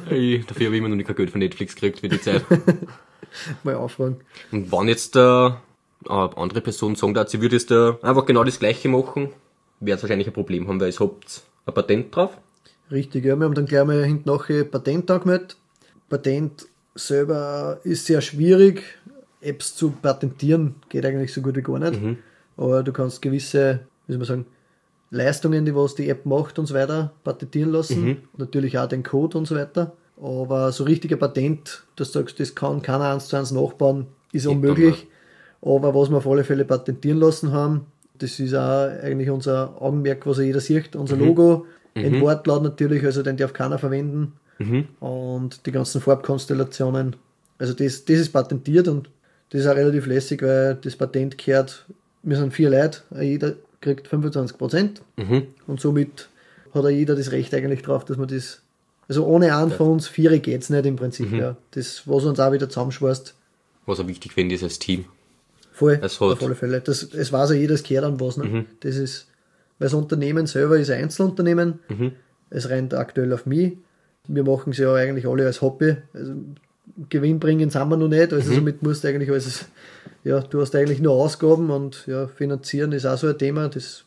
Ich, 0.09 0.45
dafür 0.47 0.65
habe 0.65 0.75
ich 0.75 0.79
immer 0.79 0.89
noch 0.89 0.95
nicht 0.95 1.05
kein 1.05 1.15
Geld 1.15 1.29
von 1.29 1.39
Netflix 1.39 1.75
gekriegt 1.75 1.99
für 1.99 2.09
die 2.09 2.19
Zeit. 2.19 2.43
Mal 3.63 3.75
aufragen. 3.75 4.17
Und 4.51 4.71
wenn 4.71 4.87
jetzt 4.87 5.15
da 5.15 5.61
eine 6.07 6.37
andere 6.37 6.61
Person 6.61 6.95
sagen 6.95 7.13
darf, 7.13 7.29
sie 7.29 7.41
würde 7.41 7.55
jetzt 7.55 7.69
da 7.69 7.97
einfach 8.01 8.25
genau 8.25 8.43
das 8.43 8.57
gleiche 8.59 8.89
machen, 8.89 9.29
wird 9.79 9.97
es 9.97 10.03
wahrscheinlich 10.03 10.27
ein 10.27 10.33
Problem 10.33 10.67
haben, 10.67 10.79
weil 10.79 10.89
es 10.89 10.99
habt 10.99 11.41
ein 11.65 11.73
Patent 11.73 12.15
drauf. 12.15 12.31
Richtig, 12.91 13.25
ja. 13.25 13.35
Wir 13.37 13.45
haben 13.45 13.53
dann 13.55 13.65
gleich 13.65 13.85
mal 13.85 14.03
hinten 14.03 14.29
nachher 14.29 14.63
Patent 14.63 15.11
angemeldet. 15.11 15.57
Patent 16.09 16.67
selber 16.95 17.79
ist 17.83 18.05
sehr 18.05 18.21
schwierig. 18.21 18.83
Apps 19.41 19.75
zu 19.75 19.91
patentieren 19.91 20.75
geht 20.89 21.05
eigentlich 21.05 21.33
so 21.33 21.41
gut 21.41 21.55
wie 21.55 21.61
gar 21.61 21.77
nicht. 21.77 21.99
Aber 22.57 22.83
du 22.83 22.91
kannst 22.93 23.21
gewisse, 23.21 23.81
wie 24.07 24.13
soll 24.13 24.19
man 24.19 24.27
sagen, 24.27 24.45
Leistungen, 25.11 25.65
die 25.65 25.75
was 25.75 25.95
die 25.95 26.09
App 26.09 26.25
macht 26.25 26.57
und 26.59 26.65
so 26.65 26.73
weiter, 26.73 27.11
patentieren 27.23 27.71
lassen. 27.71 28.03
Natürlich 28.37 28.77
auch 28.77 28.87
den 28.87 29.03
Code 29.03 29.37
und 29.37 29.45
so 29.47 29.55
weiter. 29.55 29.93
Aber 30.21 30.71
so 30.71 30.83
richtiger 30.83 31.17
Patent, 31.17 31.83
dass 31.95 32.11
du 32.11 32.19
sagst, 32.19 32.39
das 32.39 32.55
kann 32.55 32.81
keiner 32.81 33.11
eins 33.11 33.27
zu 33.27 33.35
eins 33.35 33.51
nachbauen, 33.51 34.07
ist 34.31 34.45
unmöglich. 34.47 35.07
Aber 35.61 35.93
was 35.93 36.09
wir 36.09 36.17
auf 36.17 36.27
alle 36.27 36.43
Fälle 36.43 36.63
patentieren 36.65 37.19
lassen 37.19 37.51
haben, 37.51 37.85
das 38.17 38.39
ist 38.39 38.53
auch 38.53 38.87
eigentlich 39.03 39.29
unser 39.29 39.81
Augenmerk, 39.81 40.25
was 40.25 40.37
jeder 40.37 40.61
sieht, 40.61 40.95
unser 40.95 41.17
Logo, 41.17 41.65
ein 41.95 42.21
Wortlaut 42.21 42.63
natürlich, 42.63 43.03
also 43.03 43.23
den 43.23 43.37
darf 43.37 43.51
keiner 43.53 43.77
verwenden. 43.77 44.33
Und 45.01 45.65
die 45.65 45.71
ganzen 45.71 45.99
Farbkonstellationen. 46.01 47.15
Also 47.57 47.73
das, 47.73 48.05
das 48.05 48.19
ist 48.19 48.31
patentiert 48.31 48.87
und 48.87 49.09
das 49.49 49.61
ist 49.61 49.67
auch 49.67 49.75
relativ 49.75 50.05
lässig, 50.07 50.41
weil 50.41 50.75
das 50.75 50.95
Patent 50.95 51.37
gehört, 51.37 51.85
wir 52.25 52.37
sind 52.37 52.53
vier 52.53 52.69
Leute, 52.69 52.99
jeder 53.21 53.53
kriegt 53.81 54.07
25 54.07 54.57
Prozent 54.57 55.01
und 55.67 55.79
somit 55.79 56.27
hat 56.73 56.83
auch 56.83 56.89
jeder 56.89 57.15
das 57.15 57.31
Recht 57.31 57.53
eigentlich 57.53 57.81
drauf, 57.83 58.03
dass 58.03 58.17
man 58.17 58.27
das, 58.27 58.61
also 59.07 59.25
ohne 59.25 59.55
einen 59.55 59.71
von 59.71 59.87
uns 59.91 60.07
Viere 60.07 60.39
geht's 60.39 60.69
nicht 60.69 60.85
im 60.85 60.95
Prinzip, 60.97 61.31
ja. 61.31 61.55
Das, 61.71 62.03
was 62.05 62.25
uns 62.25 62.39
auch 62.39 62.51
wieder 62.51 62.67
zusammenschweißt, 62.67 63.33
Was 63.85 63.99
auch 63.99 64.07
wichtig 64.07 64.33
finde, 64.33 64.55
ist 64.55 64.63
als 64.63 64.79
Team. 64.79 65.05
Voll, 65.71 65.99
Es 66.01 66.19
hat- 66.19 66.31
auf 66.31 66.43
alle 66.43 66.55
Fälle. 66.55 66.81
Das, 66.81 67.03
es 67.03 67.31
weiß 67.31 67.51
ja 67.51 67.55
jeder, 67.57 67.75
es 67.75 67.83
gehört 67.83 68.05
an 68.05 68.19
was. 68.19 68.37
Ne? 68.37 68.65
Das 68.79 68.95
ist, 68.95 69.27
weil 69.77 69.85
das 69.87 69.93
Unternehmen 69.93 70.47
selber 70.47 70.79
ist 70.79 70.89
ein 70.89 71.03
Einzelunternehmen. 71.03 71.79
Es 72.49 72.69
rennt 72.69 72.93
aktuell 72.93 73.31
auf 73.33 73.45
mich. 73.45 73.73
Wir 74.27 74.43
machen 74.43 74.71
es 74.71 74.77
ja 74.79 74.93
eigentlich 74.93 75.27
alle 75.27 75.45
als 75.45 75.61
Hobby. 75.61 75.97
Also, 76.13 76.33
Gewinn 77.09 77.39
bringen 77.39 77.69
sind 77.69 77.87
wir 77.89 77.97
noch 77.97 78.07
nicht. 78.07 78.31
Also 78.33 78.53
somit 78.53 78.81
musst 78.83 79.03
du 79.03 79.09
eigentlich 79.09 79.29
alles, 79.29 79.65
ja, 80.25 80.39
du 80.41 80.59
hast 80.59 80.75
eigentlich 80.75 80.99
nur 80.99 81.13
Ausgaben 81.13 81.69
und 81.69 82.05
ja, 82.07 82.27
finanzieren 82.27 82.91
ist 82.91 83.05
auch 83.05 83.17
so 83.17 83.27
ein 83.27 83.37
Thema. 83.37 83.69
Das, 83.69 84.05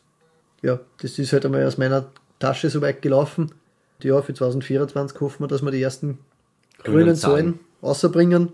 ja, 0.61 0.79
das 1.01 1.17
ist 1.17 1.31
halt 1.31 1.45
einmal 1.45 1.65
aus 1.65 1.77
meiner 1.77 2.11
Tasche 2.39 2.69
so 2.69 2.81
weit 2.81 3.01
gelaufen. 3.01 3.51
Ja, 4.03 4.21
für 4.21 4.33
2024 4.33 5.19
hoffen 5.21 5.43
wir, 5.43 5.47
dass 5.47 5.61
wir 5.61 5.71
die 5.71 5.81
ersten 5.81 6.19
Grünen 6.83 6.99
grünen. 6.99 7.15
Säulen 7.15 7.59
außerbringen. 7.81 8.49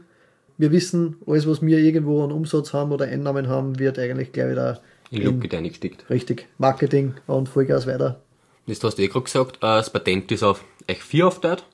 Wir 0.58 0.72
wissen, 0.72 1.18
alles, 1.26 1.48
was 1.48 1.62
wir 1.64 1.80
irgendwo 1.80 2.24
an 2.24 2.32
Umsatz 2.32 2.72
haben 2.72 2.92
oder 2.92 3.06
Einnahmen 3.06 3.48
haben, 3.50 3.80
wird 3.80 3.98
eigentlich 3.98 4.32
gleich 4.32 4.52
wieder 4.52 4.80
In 5.10 5.24
Luke 5.24 5.58
eingesteckt. 5.58 6.08
richtig 6.10 6.48
Marketing 6.60 7.16
und 7.26 7.50
Vollgas 7.50 7.88
weiter. 7.88 8.22
Das 8.68 8.84
hast 8.84 8.98
du 8.98 9.02
eh 9.02 9.08
gerade 9.08 9.26
gesagt, 9.26 9.58
äh, 9.58 9.60
das 9.62 9.90
Patent 9.90 10.32
ist 10.32 10.44
auf 10.44 10.64
euch 10.90 11.04
vier 11.04 11.28
aufgeteilt. 11.28 11.66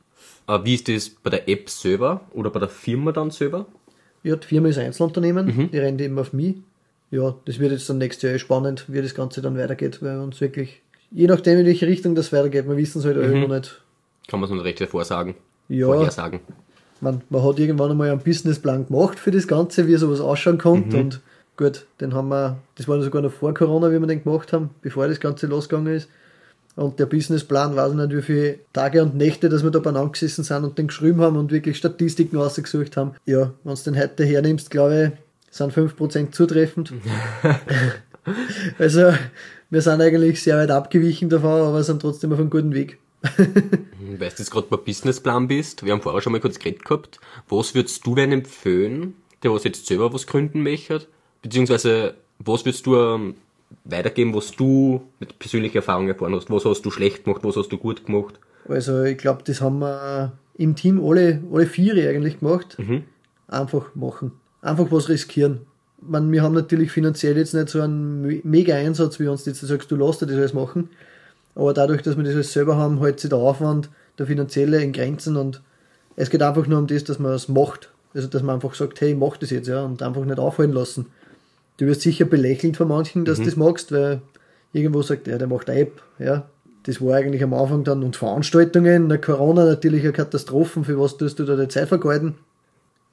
Äh, 0.47 0.59
Wie 0.63 0.75
ist 0.75 0.87
das 0.87 1.09
bei 1.09 1.29
der 1.29 1.49
App 1.49 1.69
selber 1.69 2.21
oder 2.31 2.49
bei 2.49 2.59
der 2.59 2.69
Firma 2.69 3.11
dann 3.11 3.29
selber? 3.29 3.65
Ja, 4.23 4.35
die 4.35 4.47
Firma 4.47 4.67
ist 4.69 4.77
ein 4.77 4.85
Einzelunternehmen, 4.87 5.47
Mhm. 5.47 5.71
die 5.71 5.77
rennt 5.77 5.99
eben 6.01 6.17
auf 6.19 6.33
mich. 6.33 6.55
Ja, 7.09 7.35
das 7.45 7.59
wird 7.59 7.71
jetzt 7.71 7.89
dann 7.89 7.97
nächstes 7.97 8.29
Jahr 8.29 8.39
spannend, 8.39 8.85
wie 8.87 9.01
das 9.01 9.13
Ganze 9.15 9.41
dann 9.41 9.57
weitergeht, 9.57 10.01
weil 10.01 10.15
wir 10.17 10.23
uns 10.23 10.39
wirklich, 10.39 10.81
je 11.11 11.27
nachdem 11.27 11.59
in 11.59 11.65
welche 11.65 11.87
Richtung 11.87 12.15
das 12.15 12.31
weitergeht, 12.31 12.67
wir 12.67 12.77
wissen 12.77 12.99
es 12.99 13.05
halt 13.05 13.17
mhm. 13.17 13.41
noch 13.41 13.47
nicht. 13.49 13.81
Kann 14.27 14.39
man 14.39 14.49
es 14.49 14.55
noch 14.55 14.63
recht 14.63 14.81
vorsagen. 14.83 15.35
Ja. 15.67 15.87
Vorhersagen. 15.87 16.39
Man, 17.01 17.21
man 17.29 17.43
hat 17.43 17.57
irgendwann 17.59 17.91
einmal 17.91 18.11
einen 18.11 18.19
Businessplan 18.21 18.87
gemacht 18.87 19.19
für 19.19 19.31
das 19.31 19.47
Ganze, 19.47 19.87
wie 19.87 19.95
sowas 19.95 20.21
ausschauen 20.21 20.57
konnte 20.59 20.95
Mhm. 20.97 21.03
und 21.03 21.21
gut, 21.57 21.85
den 21.99 22.13
haben 22.13 22.29
wir, 22.29 22.59
das 22.75 22.87
war 22.87 23.01
sogar 23.01 23.21
noch 23.23 23.31
vor 23.31 23.53
Corona, 23.53 23.91
wie 23.91 23.99
wir 23.99 24.07
den 24.07 24.23
gemacht 24.23 24.53
haben, 24.53 24.69
bevor 24.81 25.07
das 25.07 25.19
Ganze 25.19 25.47
losgegangen 25.47 25.93
ist. 25.95 26.09
Und 26.75 26.99
der 26.99 27.05
Businessplan, 27.05 27.75
weiß 27.75 27.91
ich 27.91 27.97
nicht, 27.97 28.15
wie 28.15 28.21
viele 28.21 28.59
Tage 28.71 29.03
und 29.03 29.15
Nächte, 29.15 29.49
dass 29.49 29.63
wir 29.63 29.71
da 29.71 29.79
beieinander 29.79 30.11
gesessen 30.11 30.43
sind 30.43 30.63
und 30.63 30.77
den 30.77 30.87
geschrieben 30.87 31.21
haben 31.21 31.35
und 31.35 31.51
wirklich 31.51 31.77
Statistiken 31.77 32.37
rausgesucht 32.37 32.95
haben. 32.95 33.11
Ja, 33.25 33.51
wenn 33.63 33.75
du 33.75 33.81
den 33.81 33.99
heute 33.99 34.23
hernimmst, 34.23 34.71
glaube 34.71 35.13
ich, 35.13 35.55
sind 35.55 35.73
5% 35.73 36.31
zutreffend. 36.31 36.93
also, 38.79 39.13
wir 39.69 39.81
sind 39.81 40.01
eigentlich 40.01 40.41
sehr 40.41 40.57
weit 40.57 40.71
abgewichen 40.71 41.29
davon, 41.29 41.61
aber 41.61 41.83
sind 41.83 42.01
trotzdem 42.01 42.31
auf 42.31 42.39
einem 42.39 42.49
guten 42.49 42.73
Weg. 42.73 42.99
Hm, 43.35 44.19
Weißt 44.19 44.39
du 44.39 44.43
jetzt 44.43 44.51
gerade 44.51 44.67
beim 44.69 44.83
Businessplan 44.83 45.47
bist, 45.47 45.85
wir 45.85 45.93
haben 45.93 46.01
vorher 46.01 46.21
schon 46.21 46.31
mal 46.31 46.41
kurz 46.41 46.57
geredet 46.57 46.85
gehabt, 46.85 47.19
was 47.49 47.75
würdest 47.75 48.05
du 48.05 48.15
denn 48.15 48.31
empfehlen, 48.31 49.13
der 49.43 49.51
was 49.51 49.63
jetzt 49.63 49.85
selber 49.85 50.13
was 50.13 50.25
gründen 50.25 50.63
möchte? 50.63 51.05
Beziehungsweise, 51.41 52.15
was 52.39 52.65
würdest 52.65 52.85
du 52.85 52.95
ähm, 52.95 53.35
weitergeben, 53.85 54.33
was 54.35 54.51
du 54.51 55.01
mit 55.19 55.37
persönlicher 55.39 55.77
Erfahrung 55.77 56.07
erfahren 56.07 56.35
hast? 56.35 56.49
Was 56.49 56.65
hast 56.65 56.81
du 56.83 56.91
schlecht 56.91 57.23
gemacht, 57.25 57.43
was 57.43 57.55
hast 57.55 57.69
du 57.69 57.77
gut 57.77 58.05
gemacht? 58.05 58.39
Also 58.67 59.03
ich 59.03 59.17
glaube, 59.17 59.43
das 59.45 59.61
haben 59.61 59.79
wir 59.79 60.33
im 60.57 60.75
Team 60.75 61.03
alle, 61.03 61.41
alle 61.51 61.65
vier 61.65 61.93
eigentlich 62.09 62.39
gemacht. 62.39 62.77
Einfach 63.47 63.95
machen. 63.95 64.31
Einfach 64.61 64.91
was 64.91 65.09
riskieren. 65.09 65.61
Man, 66.01 66.31
wir 66.31 66.41
haben 66.41 66.53
natürlich 66.53 66.91
finanziell 66.91 67.37
jetzt 67.37 67.53
nicht 67.53 67.69
so 67.69 67.81
einen 67.81 68.21
me- 68.21 68.41
mega 68.43 68.75
Einsatz, 68.75 69.19
wie 69.19 69.27
uns 69.27 69.45
jetzt 69.45 69.61
du 69.61 69.67
sagst, 69.67 69.91
du 69.91 69.95
lässt 69.95 70.21
dir 70.21 70.25
das 70.27 70.35
alles 70.37 70.53
machen. 70.53 70.89
Aber 71.53 71.73
dadurch, 71.73 72.01
dass 72.01 72.17
wir 72.17 72.23
das 72.23 72.33
alles 72.33 72.53
selber 72.53 72.77
haben, 72.77 72.99
hält 73.01 73.19
sich 73.19 73.29
der 73.29 73.39
Aufwand, 73.39 73.89
der 74.17 74.25
finanzielle 74.25 74.81
in 74.81 74.93
Grenzen 74.93 75.35
und 75.37 75.61
es 76.15 76.29
geht 76.29 76.41
einfach 76.41 76.65
nur 76.67 76.79
um 76.79 76.87
das, 76.87 77.03
dass 77.03 77.19
man 77.19 77.33
es 77.33 77.47
macht. 77.49 77.89
Also, 78.13 78.27
dass 78.27 78.41
man 78.43 78.55
einfach 78.55 78.73
sagt, 78.73 78.99
hey, 79.01 79.15
mach 79.15 79.37
das 79.37 79.49
jetzt, 79.51 79.67
ja, 79.67 79.83
und 79.83 80.01
einfach 80.01 80.23
nicht 80.25 80.39
aufhalten 80.39 80.73
lassen. 80.73 81.07
Du 81.81 81.87
wirst 81.87 82.01
sicher 82.01 82.25
belächelt 82.25 82.77
von 82.77 82.89
manchen, 82.89 83.25
dass 83.25 83.39
du 83.39 83.45
das 83.45 83.55
magst, 83.55 83.91
weil 83.91 84.21
irgendwo 84.71 85.01
sagt, 85.01 85.25
ja, 85.25 85.39
der 85.39 85.47
macht 85.47 85.67
eine 85.67 85.79
App, 85.79 86.03
ja. 86.19 86.47
Das 86.83 87.01
war 87.01 87.15
eigentlich 87.15 87.41
am 87.41 87.55
Anfang 87.55 87.83
dann, 87.83 88.03
und 88.03 88.15
Veranstaltungen, 88.15 89.07
na, 89.07 89.17
Corona 89.17 89.65
natürlich 89.65 90.03
eine 90.03 90.11
Katastrophe, 90.11 90.83
für 90.83 90.99
was 90.99 91.17
tust 91.17 91.39
du 91.39 91.43
da 91.43 91.55
die 91.55 91.69
Zeit 91.69 91.87
vergeuden? 91.87 92.35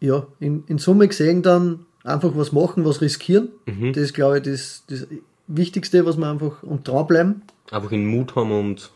Ja, 0.01 0.27
in, 0.39 0.65
in 0.67 0.77
Summe 0.77 1.09
gesehen 1.09 1.41
dann 1.41 1.87
einfach 2.05 2.33
was 2.35 2.53
machen, 2.53 2.85
was 2.85 3.01
riskieren. 3.01 3.49
Das 3.95 4.03
ist, 4.03 4.13
glaube 4.13 4.37
ich, 4.37 4.43
das, 4.43 4.83
das 4.87 5.07
Wichtigste, 5.47 6.05
was 6.05 6.19
man 6.19 6.33
einfach, 6.33 6.63
und 6.63 6.87
dranbleiben. 6.87 7.41
Einfach 7.71 7.93
in 7.93 8.05
Mut 8.05 8.37
haben 8.37 8.53
und, 8.53 8.91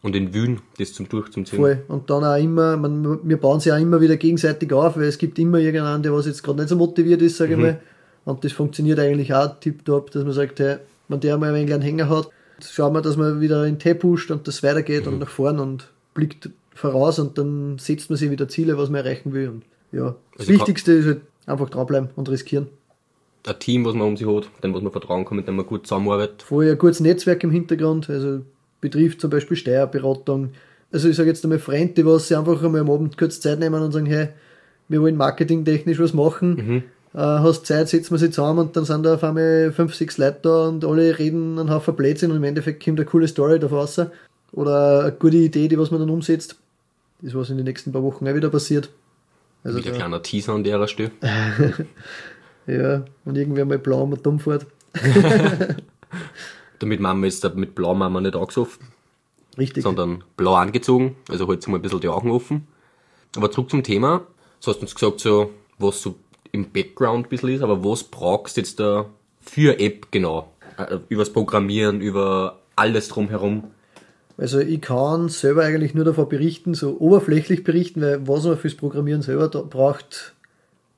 und 0.00 0.14
den 0.14 0.32
Willen, 0.32 0.62
das 0.78 0.94
zum 0.94 1.10
Durchzuziehen. 1.10 1.60
Voll. 1.60 1.82
Und 1.88 2.08
dann 2.08 2.24
auch 2.24 2.42
immer, 2.42 2.78
man, 2.78 3.20
wir 3.22 3.36
bauen 3.36 3.60
sie 3.60 3.70
auch 3.70 3.78
immer 3.78 4.00
wieder 4.00 4.16
gegenseitig 4.16 4.72
auf, 4.72 4.96
weil 4.96 5.04
es 5.04 5.18
gibt 5.18 5.38
immer 5.38 5.58
irgendeinen, 5.58 6.02
der 6.02 6.14
was 6.14 6.24
jetzt 6.24 6.42
gerade 6.42 6.60
nicht 6.60 6.70
so 6.70 6.76
motiviert 6.76 7.20
ist, 7.20 7.36
sage 7.36 7.52
ich 7.52 7.58
mal. 7.58 7.80
Und 8.24 8.44
das 8.44 8.52
funktioniert 8.52 8.98
eigentlich 8.98 9.34
auch 9.34 9.58
tipptopp, 9.60 10.10
dass 10.10 10.24
man 10.24 10.32
sagt, 10.32 10.60
hey, 10.60 10.76
wenn 11.08 11.20
der 11.20 11.38
mal 11.38 11.48
ein 11.48 11.54
wenig 11.54 11.72
einen 11.72 11.82
Hänger 11.82 12.08
hat, 12.08 12.28
schauen 12.62 12.92
wir, 12.92 13.02
dass 13.02 13.16
man 13.16 13.40
wieder 13.40 13.66
in 13.66 13.78
Tee 13.78 13.94
pusht 13.94 14.30
und 14.30 14.46
das 14.46 14.62
weitergeht 14.62 15.06
und 15.06 15.18
nach 15.18 15.28
vorn 15.28 15.58
und 15.58 15.88
blickt 16.14 16.50
voraus 16.74 17.18
und 17.18 17.38
dann 17.38 17.78
setzt 17.78 18.10
man 18.10 18.16
sich 18.16 18.30
wieder 18.30 18.48
Ziele, 18.48 18.78
was 18.78 18.90
man 18.90 19.04
erreichen 19.04 19.32
will. 19.32 19.48
Und 19.48 19.62
ja, 19.92 20.14
das 20.36 20.48
Also 20.48 20.52
Wichtigste 20.52 20.92
ist 20.92 21.06
halt 21.06 21.20
einfach 21.46 21.70
dranbleiben 21.70 22.10
und 22.16 22.28
riskieren. 22.28 22.68
Ein 23.46 23.58
Team, 23.58 23.84
was 23.84 23.94
man 23.94 24.08
um 24.08 24.16
sich 24.16 24.26
hat, 24.26 24.50
dem 24.62 24.74
was 24.74 24.82
man 24.82 24.92
vertrauen 24.92 25.24
kann, 25.24 25.36
mit 25.36 25.48
dem 25.48 25.56
man 25.56 25.66
gut 25.66 25.86
zusammenarbeitet. 25.86 26.42
Vorher 26.42 26.72
ein 26.72 26.78
gutes 26.78 27.00
Netzwerk 27.00 27.42
im 27.42 27.50
Hintergrund, 27.50 28.10
also 28.10 28.42
betrifft 28.80 29.20
zum 29.20 29.30
Beispiel 29.30 29.56
Steuerberatung. 29.56 30.50
Also 30.92 31.08
ich 31.08 31.16
sage 31.16 31.30
jetzt 31.30 31.44
einmal 31.44 31.58
Freunde, 31.58 31.94
die 31.94 32.06
was 32.06 32.28
sich 32.28 32.36
einfach 32.36 32.62
einmal 32.62 32.82
am 32.82 32.90
Abend 32.90 33.16
kurz 33.16 33.40
Zeit 33.40 33.58
nehmen 33.58 33.82
und 33.82 33.92
sagen, 33.92 34.06
hey, 34.06 34.28
wir 34.88 35.00
wollen 35.00 35.16
marketingtechnisch 35.16 35.98
was 35.98 36.12
machen. 36.12 36.84
Äh, 37.12 37.18
hast 37.18 37.66
Zeit, 37.66 37.88
setzen 37.88 38.12
wir 38.12 38.18
sie 38.18 38.30
zusammen 38.30 38.60
und 38.60 38.76
dann 38.76 38.84
sind 38.84 39.02
da 39.02 39.14
auf 39.14 39.24
einmal 39.24 39.72
fünf, 39.72 39.94
sechs 39.94 40.16
Leute 40.16 40.38
da 40.42 40.68
und 40.68 40.84
alle 40.84 41.18
reden 41.18 41.58
einen 41.58 41.70
Haufen 41.70 41.96
Blödsinn 41.96 42.30
und 42.30 42.36
im 42.36 42.44
Endeffekt 42.44 42.84
kommt 42.84 43.00
eine 43.00 43.06
coole 43.06 43.26
Story 43.26 43.58
davon 43.58 43.78
raus. 43.78 44.00
Oder 44.52 45.00
eine 45.02 45.12
gute 45.12 45.36
Idee, 45.36 45.68
die 45.68 45.78
was 45.78 45.90
man 45.90 46.00
dann 46.00 46.10
umsetzt. 46.10 46.56
Das 47.20 47.34
was 47.34 47.50
in 47.50 47.56
den 47.56 47.66
nächsten 47.66 47.92
paar 47.92 48.02
Wochen 48.02 48.26
auch 48.26 48.34
wieder 48.34 48.48
passiert. 48.48 48.90
Also 49.64 49.78
Wieder 49.78 49.90
ein 49.90 49.96
kleiner 49.96 50.22
Teaser 50.22 50.54
an 50.54 50.64
der 50.64 50.86
Stelle. 50.86 51.10
ja, 52.66 53.04
und 53.24 53.36
irgendwer 53.36 53.64
mal 53.64 53.78
blau 53.78 54.02
und 54.04 54.24
dumm 54.24 54.40
fährt. 54.40 54.66
Damit 56.78 57.00
Mama 57.00 57.28
da 57.42 57.50
mit 57.50 57.74
blau 57.74 57.94
Mama 57.94 58.20
nicht 58.20 58.34
angesoffen, 58.34 58.86
Richtig. 59.58 59.82
sondern 59.82 60.24
blau 60.36 60.54
angezogen. 60.54 61.16
Also 61.28 61.46
halt 61.46 61.66
mal 61.68 61.76
ein 61.76 61.82
bisschen 61.82 62.00
die 62.00 62.08
Augen 62.08 62.30
offen. 62.30 62.66
Aber 63.36 63.50
zurück 63.50 63.70
zum 63.70 63.82
Thema. 63.82 64.22
Du 64.64 64.70
hast 64.70 64.80
uns 64.80 64.94
gesagt, 64.94 65.20
so, 65.20 65.50
was 65.78 66.00
so 66.00 66.14
im 66.52 66.70
Background 66.70 67.26
ein 67.26 67.28
bisschen 67.28 67.50
ist, 67.50 67.62
aber 67.62 67.84
was 67.84 68.04
brauchst 68.04 68.56
du 68.56 68.60
jetzt 68.60 68.80
da 68.80 69.06
für 69.40 69.78
App 69.78 70.08
genau? 70.10 70.52
Äh, 70.76 70.98
Übers 71.08 71.32
Programmieren, 71.32 72.00
über 72.00 72.58
alles 72.76 73.08
drumherum. 73.08 73.64
Also 74.38 74.58
ich 74.58 74.80
kann 74.80 75.28
selber 75.28 75.64
eigentlich 75.64 75.94
nur 75.94 76.04
davon 76.04 76.28
berichten, 76.28 76.74
so 76.74 76.96
oberflächlich 76.98 77.62
berichten, 77.62 78.00
weil 78.00 78.26
was 78.26 78.44
man 78.44 78.56
fürs 78.56 78.74
Programmieren 78.74 79.20
selber 79.20 79.48
da 79.48 79.60
braucht, 79.60 80.34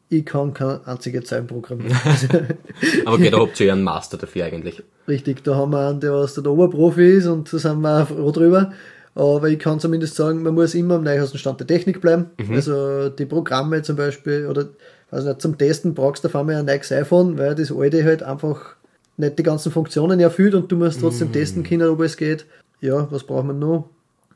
ich 0.09 0.25
kann 0.27 0.55
keine 0.55 0.87
einzige 0.87 1.25
Zeilen 1.25 1.47
programmieren. 1.47 1.97
Aber 3.05 3.15
okay, 3.17 3.31
da 3.31 3.41
habt 3.41 3.59
ihr 3.59 3.67
ja 3.67 3.73
einen 3.73 3.83
Master 3.83 4.19
dafür 4.19 4.45
eigentlich. 4.45 4.83
Richtig, 5.09 5.43
da 5.43 5.57
haben 5.57 5.73
wir 5.73 5.89
einen, 5.89 6.01
der 6.01 6.13
was 6.13 6.35
der 6.35 6.47
Oberprofi 6.47 7.17
ist 7.17 7.27
und 7.27 7.53
da 7.53 7.59
sind 7.59 7.81
wir 7.81 8.03
auch 8.03 8.09
froh 8.09 8.31
drüber. 8.31 8.73
Aber 9.15 9.49
ich 9.49 9.59
kann 9.59 9.81
zumindest 9.81 10.15
sagen, 10.15 10.43
man 10.43 10.55
muss 10.55 10.75
immer 10.75 10.95
am 10.95 11.05
neuesten 11.05 11.39
Stand 11.39 11.61
der 11.61 11.67
Technik 11.67 12.01
bleiben. 12.01 12.31
Also 12.51 13.09
die 13.09 13.27
Programme 13.27 13.83
zum 13.83 13.97
Beispiel, 13.97 14.47
oder 14.47 14.69
nicht, 15.13 15.43
zum 15.43 15.59
Testen 15.59 15.95
brauchst 15.95 16.25
du 16.25 16.29
auf 16.29 16.37
einmal 16.37 16.57
ein 16.57 16.65
neues 16.65 16.91
iPhone, 16.91 17.39
weil 17.39 17.55
das 17.55 17.71
alte 17.71 18.05
halt 18.05 18.23
einfach 18.23 18.77
nicht 19.17 19.39
die 19.39 19.43
ganzen 19.43 19.71
Funktionen 19.71 20.21
erfüllt 20.21 20.55
und 20.55 20.73
du 20.73 20.77
musst 20.77 21.01
trotzdem 21.01 21.33
testen 21.33 21.63
können, 21.63 21.89
ob 21.89 22.01
es 22.01 22.17
geht. 22.17 22.47
Ja, 22.81 23.07
was 23.11 23.25
braucht 23.25 23.47
man 23.47 23.59
noch? 23.59 23.91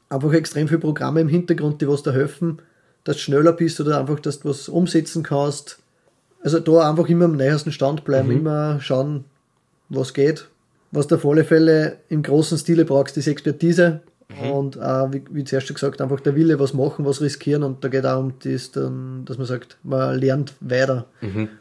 Einfach 0.08 0.32
extrem 0.34 0.68
viele 0.68 0.80
Programme 0.80 1.20
im 1.20 1.28
Hintergrund, 1.28 1.80
die 1.80 1.88
was 1.88 2.02
da 2.02 2.12
helfen, 2.12 2.58
dass 3.04 3.16
du 3.16 3.22
schneller 3.22 3.52
bist 3.52 3.80
oder 3.80 3.98
einfach, 3.98 4.20
dass 4.20 4.40
du 4.40 4.50
was 4.50 4.68
umsetzen 4.68 5.22
kannst. 5.22 5.78
Also 6.42 6.60
da 6.60 6.88
einfach 6.88 7.08
immer 7.08 7.24
am 7.24 7.36
neuesten 7.36 7.72
Stand 7.72 8.04
bleiben, 8.04 8.30
immer 8.30 8.78
schauen, 8.80 9.24
was 9.88 10.14
geht. 10.14 10.46
Was 10.92 11.08
du 11.08 11.16
auf 11.16 11.26
alle 11.26 11.44
Fälle 11.44 11.96
im 12.08 12.22
großen 12.22 12.58
Stile 12.58 12.84
brauchst, 12.84 13.16
ist 13.16 13.26
Expertise. 13.26 14.00
Und 14.52 14.80
auch, 14.80 15.12
wie, 15.12 15.22
wie 15.30 15.44
zuerst 15.44 15.68
schon 15.68 15.74
gesagt, 15.74 16.00
einfach 16.00 16.20
der 16.20 16.34
Wille, 16.34 16.58
was 16.58 16.74
machen, 16.74 17.04
was 17.04 17.20
riskieren. 17.20 17.62
Und 17.62 17.82
da 17.84 17.88
geht 17.88 18.04
auch 18.04 18.18
um 18.18 18.34
das, 18.42 18.72
dann, 18.72 19.24
dass 19.24 19.38
man 19.38 19.46
sagt, 19.46 19.78
man 19.82 20.18
lernt 20.18 20.54
weiter. 20.60 21.06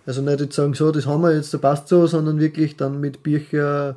Also 0.06 0.22
nicht 0.22 0.40
jetzt 0.40 0.56
sagen, 0.56 0.74
so, 0.74 0.92
das 0.92 1.06
haben 1.06 1.22
wir 1.22 1.36
jetzt, 1.36 1.54
da 1.54 1.58
passt 1.60 1.88
so, 1.88 2.08
sondern 2.08 2.40
wirklich 2.40 2.76
dann 2.76 3.00
mit 3.00 3.24
Bücher, 3.24 3.96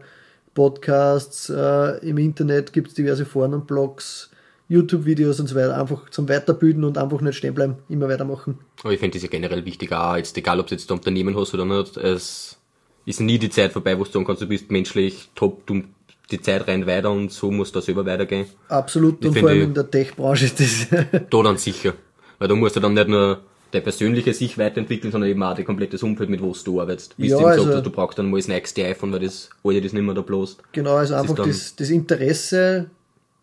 Podcasts, 0.54 1.50
äh, 1.50 1.98
im 2.06 2.18
Internet 2.18 2.72
gibt 2.72 2.88
es 2.88 2.94
diverse 2.94 3.25
Foren 3.25 3.54
und 3.54 3.66
Blogs, 3.66 4.30
YouTube-Videos 4.68 5.40
und 5.40 5.46
so 5.46 5.54
weiter. 5.54 5.78
Einfach 5.80 6.10
zum 6.10 6.28
Weiterbilden 6.28 6.84
und 6.84 6.98
einfach 6.98 7.20
nicht 7.20 7.37
stehen 7.37 7.54
bleiben, 7.54 7.76
immer 7.88 8.08
weitermachen. 8.08 8.58
Aber 8.82 8.92
ich 8.92 9.00
finde 9.00 9.14
das 9.14 9.22
ja 9.22 9.28
generell 9.28 9.64
wichtig, 9.64 9.92
auch 9.92 10.16
jetzt 10.16 10.37
egal, 10.37 10.60
ob 10.60 10.66
du 10.66 10.75
jetzt 10.75 10.90
ein 10.90 10.98
Unternehmen 10.98 11.37
hast 11.37 11.54
oder 11.54 11.64
nicht, 11.64 11.96
es 11.96 12.58
ist 13.06 13.20
nie 13.20 13.38
die 13.38 13.50
Zeit 13.50 13.72
vorbei, 13.72 13.98
wo 13.98 14.04
du 14.04 14.10
sagen 14.10 14.26
kannst, 14.26 14.42
du 14.42 14.46
bist 14.46 14.70
menschlich 14.70 15.30
top, 15.34 15.64
du 15.66 15.84
die 16.30 16.40
Zeit 16.40 16.66
rennt 16.66 16.87
weiter 16.87 17.11
und 17.11 17.30
so 17.32 17.50
muss 17.50 17.73
das 17.73 17.87
selber 17.87 18.04
weitergehen. 18.04 18.47
Absolut, 18.68 19.23
Ich 19.25 19.28
und 19.30 19.38
vor 19.38 19.49
allem 19.49 19.62
in 19.62 19.75
der 19.75 19.90
Tech-Branche 19.90 20.44
ist 20.47 20.61
das. 20.61 20.87
Da 21.30 21.42
dann 21.42 21.56
sicher. 21.56 21.94
Weil 22.38 22.49
da 22.49 22.54
musst 22.54 22.76
du 22.76 22.80
dann 22.80 22.94
nicht 22.94 23.08
nur 23.08 23.40
der 23.73 23.80
persönliche 23.80 24.32
sich 24.32 24.56
weiterentwickeln, 24.56 25.12
sondern 25.12 25.30
eben 25.30 25.42
auch 25.42 25.54
das 25.54 25.64
komplette 25.64 25.99
Umfeld, 26.04 26.30
mit 26.30 26.42
was 26.42 26.64
du 26.64 26.80
arbeitest. 26.80 27.14
Wie 27.18 27.28
Ja, 27.28 27.37
du 27.37 27.40
eben 27.42 27.49
also- 27.50 27.64
gesagt 27.66 27.87
du 27.87 27.90
brauchst 27.90 28.18
dann 28.18 28.30
mal 28.30 28.38
das 28.38 28.49
nächste 28.49 28.85
iPhone, 28.85 29.12
weil 29.12 29.20
das 29.20 29.50
alte 29.64 29.82
das 29.82 29.92
nicht 29.92 30.02
mehr 30.02 30.14
da 30.14 30.23
bloßt. 30.23 30.62
Genau, 30.73 30.94
also 30.94 31.14
ist 31.14 31.20
einfach 31.20 31.44
das, 31.44 31.76
das 31.76 31.90
Interesse 31.90 32.90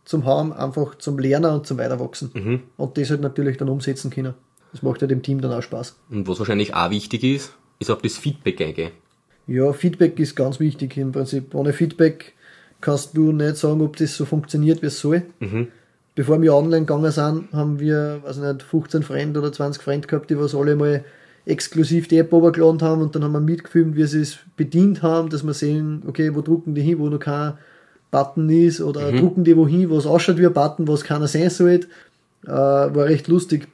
zum 0.03 0.25
haben, 0.25 0.53
einfach 0.53 0.95
zum 0.97 1.17
Lernen 1.19 1.51
und 1.51 1.67
zum 1.67 1.77
Weiterwachsen. 1.77 2.31
Mhm. 2.33 2.59
Und 2.77 2.97
das 2.97 3.09
halt 3.09 3.21
natürlich 3.21 3.57
dann 3.57 3.69
umsetzen 3.69 4.09
können. 4.11 4.33
Das 4.71 4.83
macht 4.83 5.01
ja 5.01 5.07
dem 5.07 5.21
Team 5.23 5.41
dann 5.41 5.51
auch 5.51 5.61
Spaß. 5.63 5.95
Und 6.11 6.27
was 6.27 6.39
wahrscheinlich 6.39 6.73
auch 6.75 6.89
wichtig 6.89 7.23
ist, 7.23 7.53
ist 7.79 7.89
auf 7.89 8.01
das 8.01 8.17
Feedback 8.17 8.61
eingehen. 8.61 8.91
Ja, 9.47 9.73
Feedback 9.73 10.19
ist 10.19 10.35
ganz 10.35 10.59
wichtig 10.59 10.97
im 10.97 11.11
Prinzip. 11.11 11.53
Ohne 11.55 11.71
Feedback 11.71 12.33
kannst 12.85 13.17
du 13.17 13.31
nicht 13.31 13.57
sagen, 13.57 13.81
ob 13.81 13.97
das 13.97 14.15
so 14.15 14.25
funktioniert, 14.25 14.81
wie 14.81 14.87
es 14.87 14.99
soll. 14.99 15.23
Bevor 16.13 16.41
wir 16.41 16.53
online 16.53 16.85
gegangen 16.85 17.11
sind, 17.11 17.51
haben 17.51 17.79
wir, 17.79 18.21
weiß 18.23 18.37
nicht, 18.37 18.63
15 18.63 19.03
Freunde 19.03 19.39
oder 19.39 19.51
20 19.51 19.81
Freunde 19.81 20.07
gehabt, 20.07 20.29
die 20.29 20.37
was 20.37 20.55
alle 20.55 20.75
mal 20.75 21.03
exklusiv 21.45 22.07
die 22.07 22.19
App 22.19 22.31
runtergeladen 22.31 22.81
haben 22.81 23.01
und 23.01 23.15
dann 23.15 23.23
haben 23.23 23.33
wir 23.33 23.39
mitgefilmt, 23.39 23.95
wie 23.95 24.05
sie 24.05 24.21
es 24.21 24.37
bedient 24.55 25.01
haben, 25.01 25.29
dass 25.29 25.43
wir 25.43 25.53
sehen, 25.53 26.03
okay, 26.07 26.33
wo 26.33 26.41
drucken 26.41 26.73
die 26.73 26.81
hin, 26.81 26.99
wo 26.99 27.09
noch 27.09 27.19
kein 27.19 27.53
Button 28.11 28.49
ist 28.49 28.81
oder 28.81 29.11
drucken 29.11 29.43
die 29.43 29.57
wohin, 29.57 29.89
wo 29.89 29.97
es 29.97 30.05
ausschaut 30.05 30.37
wie 30.37 30.45
ein 30.45 30.53
Button, 30.53 30.87
was 30.87 31.03
keiner 31.03 31.27
sein 31.27 31.49
sollte. 31.49 31.87
Äh, 32.45 32.49
war 32.49 33.05
recht 33.05 33.27
lustig. 33.27 33.67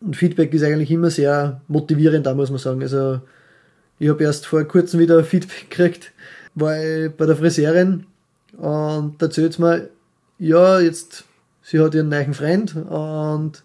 Und 0.00 0.16
Feedback 0.16 0.54
ist 0.54 0.62
eigentlich 0.62 0.90
immer 0.90 1.10
sehr 1.10 1.60
motivierend, 1.68 2.26
da 2.26 2.34
muss 2.34 2.50
man 2.50 2.58
sagen. 2.58 2.80
Also 2.82 3.20
ich 3.98 4.08
habe 4.08 4.22
erst 4.24 4.46
vor 4.46 4.64
kurzem 4.64 4.98
wieder 4.98 5.22
Feedback 5.24 5.68
gekriegt, 5.68 6.12
ich 6.54 6.62
bei 6.62 7.26
der 7.26 7.36
Friseurin 7.36 8.06
und 8.56 9.14
da 9.18 9.26
erzählt 9.26 9.54
sie 9.54 9.62
mir, 9.62 9.88
ja, 10.38 10.80
jetzt, 10.80 11.24
sie 11.62 11.80
hat 11.80 11.94
ihren 11.94 12.08
neuen 12.08 12.34
Freund 12.34 12.74
und 12.76 13.62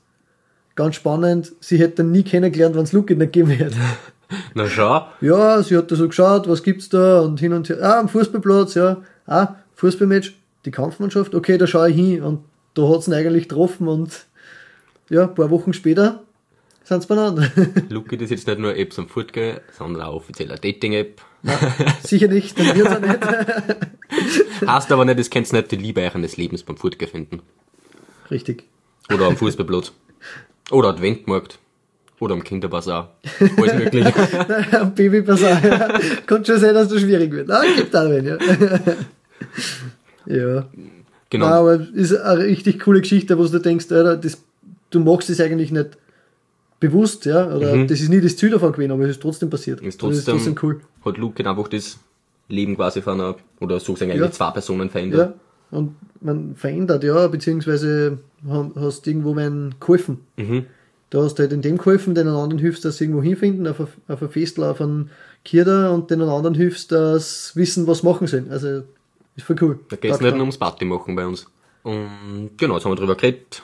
ganz 0.75 0.95
spannend, 0.95 1.53
sie 1.59 1.77
hätte 1.77 2.03
ihn 2.03 2.11
nie 2.11 2.23
kennengelernt, 2.23 2.75
wenn 2.75 2.83
es 2.83 2.93
Luki 2.93 3.15
nicht 3.15 3.33
gegeben 3.33 3.51
hätte. 3.51 3.77
Na 4.53 4.67
schau, 4.67 5.07
Ja, 5.21 5.61
sie 5.63 5.77
hat 5.77 5.91
da 5.91 5.95
so 5.95 6.07
geschaut, 6.07 6.47
was 6.47 6.61
gibt's 6.63 6.89
da 6.89 7.21
und 7.21 7.39
hin 7.39 7.53
und 7.53 7.69
her. 7.69 7.77
Ah, 7.81 7.99
am 7.99 8.09
Fußballplatz, 8.09 8.75
ja. 8.75 8.97
Ah, 9.25 9.55
Fußballmatch, 9.75 10.33
die 10.65 10.71
Kampfmannschaft, 10.71 11.33
okay, 11.33 11.57
da 11.57 11.65
schaue 11.67 11.89
ich 11.89 11.95
hin 11.95 12.21
und 12.23 12.43
da 12.73 12.87
hat's 12.89 13.07
ihn 13.07 13.13
eigentlich 13.13 13.47
getroffen 13.47 13.87
und 13.87 14.25
ja, 15.09 15.23
ein 15.23 15.35
paar 15.35 15.49
Wochen 15.49 15.73
später 15.73 16.21
sind's 16.83 17.05
beieinander. 17.07 17.49
Luki, 17.89 18.17
das 18.17 18.25
ist 18.25 18.31
jetzt 18.31 18.47
nicht 18.47 18.59
nur 18.59 18.75
App 18.75 18.93
zum 18.93 19.07
Fortgehen, 19.07 19.59
sondern 19.77 20.03
auch 20.03 20.15
offizieller 20.15 20.55
Dating-App. 20.55 21.21
Sicher 22.03 22.27
nicht, 22.27 22.57
dann 22.59 22.75
wird's 22.75 22.91
auch 22.91 22.99
nicht. 23.67 23.87
Heißt 24.67 24.91
aber 24.91 25.05
nicht, 25.05 25.19
das 25.19 25.29
kennst 25.29 25.53
nicht 25.53 25.71
die 25.71 25.75
Liebe 25.75 26.01
eures 26.01 26.37
Lebens 26.37 26.63
beim 26.63 26.77
Fortgehen 26.77 27.09
finden. 27.09 27.41
Richtig. 28.31 28.63
Oder 29.13 29.27
am 29.27 29.37
Fußballplatz. 29.37 29.91
Oder 30.71 30.89
Adventmarkt. 30.89 31.59
Oder 32.19 32.33
am 32.33 32.43
Kinderbazar. 32.43 33.15
Alles 33.57 33.73
mögliche. 33.75 34.11
Am 34.79 34.95
Babybasar, 34.95 35.63
ja. 35.63 35.99
Kann 36.25 36.43
schon 36.43 36.59
sein, 36.59 36.73
dass 36.73 36.87
das 36.87 37.01
schwierig 37.01 37.31
wird. 37.31 37.51
Ah, 37.51 37.61
gibt 37.75 37.95
auch 37.95 38.09
wen, 38.09 38.25
ja. 38.25 38.37
ja. 40.25 40.67
Genau. 41.29 41.45
Nein, 41.45 41.53
aber 41.53 41.87
ist 41.93 42.15
eine 42.15 42.39
richtig 42.39 42.79
coole 42.79 43.01
Geschichte, 43.01 43.37
wo 43.37 43.45
du 43.45 43.59
denkst, 43.59 43.91
Alter, 43.91 44.17
das, 44.17 44.41
du 44.89 44.99
machst 44.99 45.29
es 45.29 45.39
eigentlich 45.39 45.71
nicht 45.71 45.97
bewusst, 46.79 47.25
ja, 47.25 47.53
oder 47.55 47.85
das 47.85 48.01
ist 48.01 48.09
nie 48.09 48.21
das 48.21 48.37
Ziel 48.37 48.49
davon 48.49 48.71
gewesen, 48.71 48.91
aber 48.91 49.03
es 49.03 49.11
ist 49.11 49.21
trotzdem 49.21 49.49
passiert. 49.49 49.81
Mhm. 49.81 49.89
Ist 49.89 50.01
das 50.01 50.09
trotzdem, 50.09 50.37
ist 50.37 50.45
trotzdem 50.45 50.55
cool. 50.63 50.81
hat 51.05 51.17
Luke 51.17 51.47
einfach 51.47 51.67
das 51.67 51.99
Leben 52.49 52.75
quasi 52.75 53.01
von 53.01 53.19
einer, 53.19 53.35
oder 53.59 53.79
so 53.79 53.95
sagen 53.95 54.11
Ja. 54.11 54.17
eigentlich 54.17 54.31
zwei 54.33 54.51
Personen 54.51 54.89
verändert. 54.89 55.35
Ja. 55.71 55.77
und 55.77 55.95
man 56.21 56.55
verändert 56.55 57.03
ja, 57.03 57.27
beziehungsweise 57.27 58.19
ha- 58.47 58.71
hast 58.75 59.05
irgendwo 59.07 59.35
wen 59.35 59.75
geholfen. 59.79 60.19
Mhm. 60.37 60.65
Da 61.09 61.21
hast 61.23 61.35
du 61.35 61.43
halt 61.43 61.53
in 61.53 61.61
dem 61.61 61.77
geholfen, 61.77 62.15
den 62.15 62.27
anderen 62.27 62.57
hilfst, 62.57 62.83
dass 62.85 62.97
sie 62.97 63.05
irgendwo 63.05 63.21
hinfinden, 63.21 63.67
auf 63.67 63.79
ein, 63.79 63.87
auf 64.07 64.21
ein 64.21 64.29
Festel, 64.29 64.63
auf 64.65 64.81
einen 64.81 65.09
Kierder 65.45 65.93
und 65.93 66.09
den 66.11 66.21
anderen 66.21 66.55
hilfst, 66.55 66.91
dass 66.91 67.49
sie 67.49 67.59
wissen, 67.59 67.87
was 67.87 67.99
sie 67.99 68.07
machen 68.07 68.27
sollen. 68.27 68.49
Also, 68.51 68.83
ist 69.35 69.45
voll 69.45 69.55
cool. 69.61 69.79
Da 69.89 69.95
geht 69.95 70.11
es 70.11 70.19
nicht 70.19 70.31
nur 70.31 70.41
ums 70.41 70.57
Party 70.57 70.83
machen 70.85 71.15
bei 71.15 71.25
uns. 71.25 71.47
Und 71.83 72.51
genau, 72.57 72.73
jetzt 72.75 72.83
haben 72.85 72.91
wir 72.91 72.97
drüber 72.97 73.15
geredet. 73.15 73.61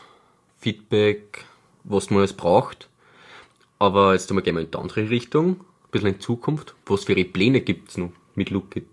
Feedback, 0.59 1.43
was 1.83 2.09
man 2.09 2.19
alles 2.19 2.33
braucht. 2.33 2.87
Aber 3.79 4.13
jetzt 4.13 4.27
gehen 4.29 4.55
wir 4.55 4.61
in 4.61 4.71
die 4.71 4.77
andere 4.77 5.09
Richtung. 5.09 5.49
Ein 5.49 5.57
bisschen 5.91 6.07
in 6.09 6.19
Zukunft. 6.21 6.75
Was 6.85 7.03
für 7.03 7.15
Pläne 7.25 7.59
gibt's 7.61 7.97
noch 7.97 8.11
mit 8.35 8.49
Lookit? 8.49 8.85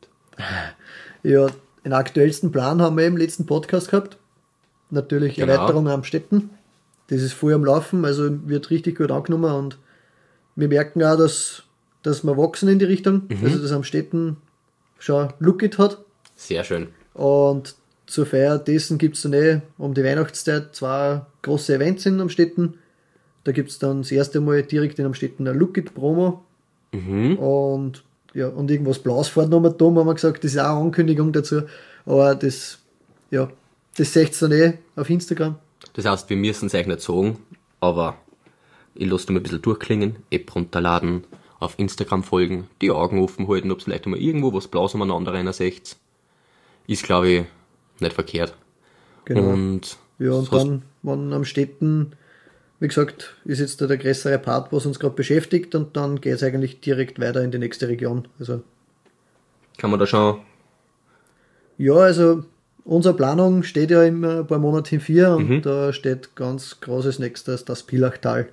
Ja, 1.23 1.49
den 1.85 1.92
aktuellsten 1.92 2.52
Plan 2.52 2.80
haben 2.80 2.97
wir 2.97 3.06
im 3.06 3.16
letzten 3.16 3.47
Podcast 3.47 3.90
gehabt. 3.90 4.18
Natürlich 4.90 5.37
Genau. 5.37 5.52
Erweiterung 5.52 5.88
am 5.88 6.04
Städten. 6.04 6.50
Das 7.09 7.23
ist 7.23 7.32
voll 7.32 7.52
am 7.54 7.64
Laufen, 7.64 8.04
also 8.04 8.28
wird 8.49 8.70
richtig 8.70 8.99
gut 8.99 9.11
angenommen 9.11 9.52
und 9.52 9.78
wir 10.56 10.68
merken 10.68 11.02
auch, 11.02 11.16
dass, 11.16 11.62
dass 12.02 12.23
wir 12.25 12.37
wachsen 12.37 12.68
in 12.68 12.78
die 12.78 12.85
Richtung. 12.85 13.23
Also, 13.42 13.59
dass 13.59 13.73
am 13.73 13.85
Städten 13.85 14.37
schon 14.99 15.32
Look 15.38 15.62
it 15.62 15.78
hat. 15.78 15.99
Sehr 16.37 16.64
schön. 16.64 16.88
Und 17.14 17.75
zur 18.06 18.26
Feier 18.26 18.59
dessen 18.59 18.99
gibt 18.99 19.16
es 19.16 19.23
dann 19.23 19.32
eh 19.32 19.61
um 19.78 19.94
die 19.94 20.04
Weihnachtszeit 20.04 20.75
zwei 20.75 21.23
große 21.42 21.75
Events 21.75 22.06
in 22.06 22.20
Amstetten. 22.20 22.75
Da 23.44 23.52
gibt 23.52 23.70
es 23.70 23.78
dann 23.78 24.02
das 24.02 24.12
erste 24.12 24.40
Mal 24.40 24.62
direkt 24.62 24.99
in 24.99 25.06
Amstetten 25.06 25.47
eine 25.49 25.59
Look 25.59 25.76
It 25.78 25.94
Promo. 25.94 26.44
Und 27.37 28.04
ja, 28.34 28.49
und 28.49 28.70
irgendwas 28.70 28.99
Blaues 28.99 29.28
fährt 29.28 29.50
noch 29.50 29.60
mal 29.60 29.70
da, 29.70 29.84
haben 29.84 29.94
wir 29.94 30.14
gesagt, 30.14 30.44
das 30.44 30.52
ist 30.52 30.58
auch 30.58 30.76
eine 30.76 30.84
Ankündigung 30.84 31.32
dazu. 31.32 31.62
Aber 32.06 32.34
das, 32.34 32.78
ja, 33.30 33.50
das 33.96 34.12
seht 34.12 34.40
ihr 34.40 34.49
dann 34.49 34.58
eh 34.58 34.78
auf 34.96 35.10
Instagram. 35.10 35.56
Das 35.94 36.04
heißt, 36.04 36.30
wir 36.30 36.37
müssen 36.37 36.66
es 36.66 36.75
euch 36.75 36.87
nicht 36.87 37.00
sagen, 37.00 37.38
aber 37.80 38.16
ich 38.94 39.08
lasse 39.08 39.32
mal 39.32 39.40
ein 39.40 39.42
bisschen 39.42 39.62
durchklingen, 39.62 40.16
App 40.30 40.54
runterladen, 40.54 41.25
auf 41.58 41.78
Instagram 41.78 42.22
folgen, 42.22 42.68
die 42.80 42.90
Augen 42.90 43.22
offen 43.22 43.49
halten, 43.49 43.70
ob 43.70 43.78
es 43.78 43.84
vielleicht 43.84 44.06
mal 44.06 44.18
irgendwo 44.18 44.52
was 44.52 44.68
Blaues 44.68 44.94
umeinander 44.94 45.32
rein 45.32 45.52
seht. 45.52 45.96
Ist, 46.87 47.04
glaube 47.04 47.28
ich, 47.28 47.44
nicht 48.00 48.12
verkehrt. 48.12 48.54
Genau. 49.25 49.52
Und 49.52 49.99
Ja, 50.18 50.32
und 50.32 50.52
dann, 50.52 50.82
wenn 51.02 51.32
am 51.32 51.44
Städten, 51.44 52.12
wie 52.80 52.88
gesagt, 52.88 53.37
ist 53.44 53.60
jetzt 53.60 53.80
da 53.80 53.87
der 53.87 53.99
größere 53.99 54.38
Part, 54.38 54.72
was 54.72 54.87
uns 54.87 54.99
gerade 54.99 55.14
beschäftigt, 55.14 55.75
und 55.75 55.96
dann 55.96 56.20
geht 56.20 56.34
es 56.34 56.42
eigentlich 56.42 56.80
direkt 56.80 57.20
weiter 57.20 57.42
in 57.42 57.50
die 57.50 57.58
nächste 57.58 57.88
Region. 57.88 58.26
Also 58.38 58.62
kann 59.78 59.90
man 59.90 60.00
da 60.00 60.06
schon 60.06 60.40
Ja, 61.78 61.94
also 61.94 62.44
unsere 62.84 63.14
Planung 63.14 63.62
steht 63.62 63.90
ja 63.90 64.02
im 64.02 64.25
äh, 64.25 64.44
paar 64.44 64.58
Monate 64.58 64.94
in 64.96 65.00
vier 65.00 65.30
und 65.30 65.62
da 65.62 65.92
steht 65.92 66.34
ganz 66.37 66.80
großes 66.80 67.18
nächstes 67.18 67.64
das 67.64 67.82
Pilachtal. 67.82 68.49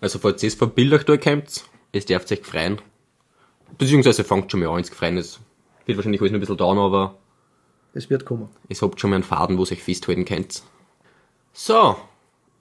Also 0.00 0.18
falls 0.18 0.42
ihr 0.42 0.48
es 0.48 0.54
von 0.54 0.70
Bildach 0.70 1.02
durchkommt, 1.04 1.64
es 1.92 2.06
dürft 2.06 2.32
euch 2.32 2.42
freuen. 2.42 2.80
Beziehungsweise 3.78 4.24
fangt 4.24 4.50
schon 4.50 4.60
mal 4.60 4.68
an 4.70 4.78
ins 4.78 4.90
Freien. 4.90 5.16
Es 5.16 5.38
wird 5.86 5.96
wahrscheinlich 5.98 6.20
alles 6.20 6.32
noch 6.32 6.36
ein 6.38 6.40
bisschen 6.40 6.56
dauern, 6.56 6.78
aber 6.78 7.18
Es 7.94 8.08
wird 8.10 8.24
kommen. 8.24 8.48
es 8.68 8.82
habt 8.82 9.00
schon 9.00 9.10
mal 9.10 9.16
einen 9.16 9.24
Faden, 9.24 9.58
wo 9.58 9.64
ihr 9.64 9.72
euch 9.72 9.82
festhalten 9.82 10.24
könnt. 10.24 10.62
So, 11.52 11.96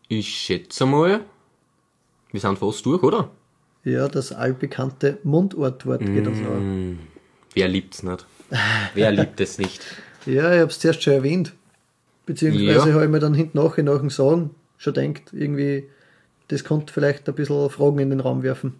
ich 0.09 0.27
schätze 0.27 0.85
mal, 0.85 1.21
wir 2.31 2.39
sind 2.41 2.59
fast 2.59 2.85
durch, 2.85 3.01
oder? 3.03 3.29
Ja, 3.85 4.07
das 4.09 4.31
allbekannte 4.33 5.19
Mundortwort 5.23 6.01
geht 6.05 6.27
uns 6.27 6.39
an. 6.39 6.99
Wer 7.53 7.67
liebt's 7.69 8.03
nicht? 8.03 8.25
Wer 8.93 9.11
liebt 9.11 9.39
es 9.39 9.57
nicht? 9.57 9.81
Ja, 10.25 10.53
ich 10.53 10.59
habe 10.59 10.69
es 10.69 10.77
zuerst 10.79 11.01
schon 11.01 11.13
erwähnt. 11.13 11.53
Beziehungsweise 12.25 12.89
Ja. 12.89 12.93
habe 12.93 13.05
ich 13.05 13.09
mir 13.09 13.19
dann 13.19 13.33
hinten 13.33 13.57
nachher 13.57 13.83
nach 13.83 13.99
dem 13.99 14.09
Sagen 14.09 14.53
schon 14.77 14.93
denkt, 14.93 15.31
irgendwie, 15.31 15.87
das 16.49 16.65
könnte 16.65 16.93
vielleicht 16.93 17.27
ein 17.29 17.35
bisschen 17.35 17.69
Fragen 17.69 17.99
in 17.99 18.09
den 18.09 18.19
Raum 18.19 18.43
werfen. 18.43 18.75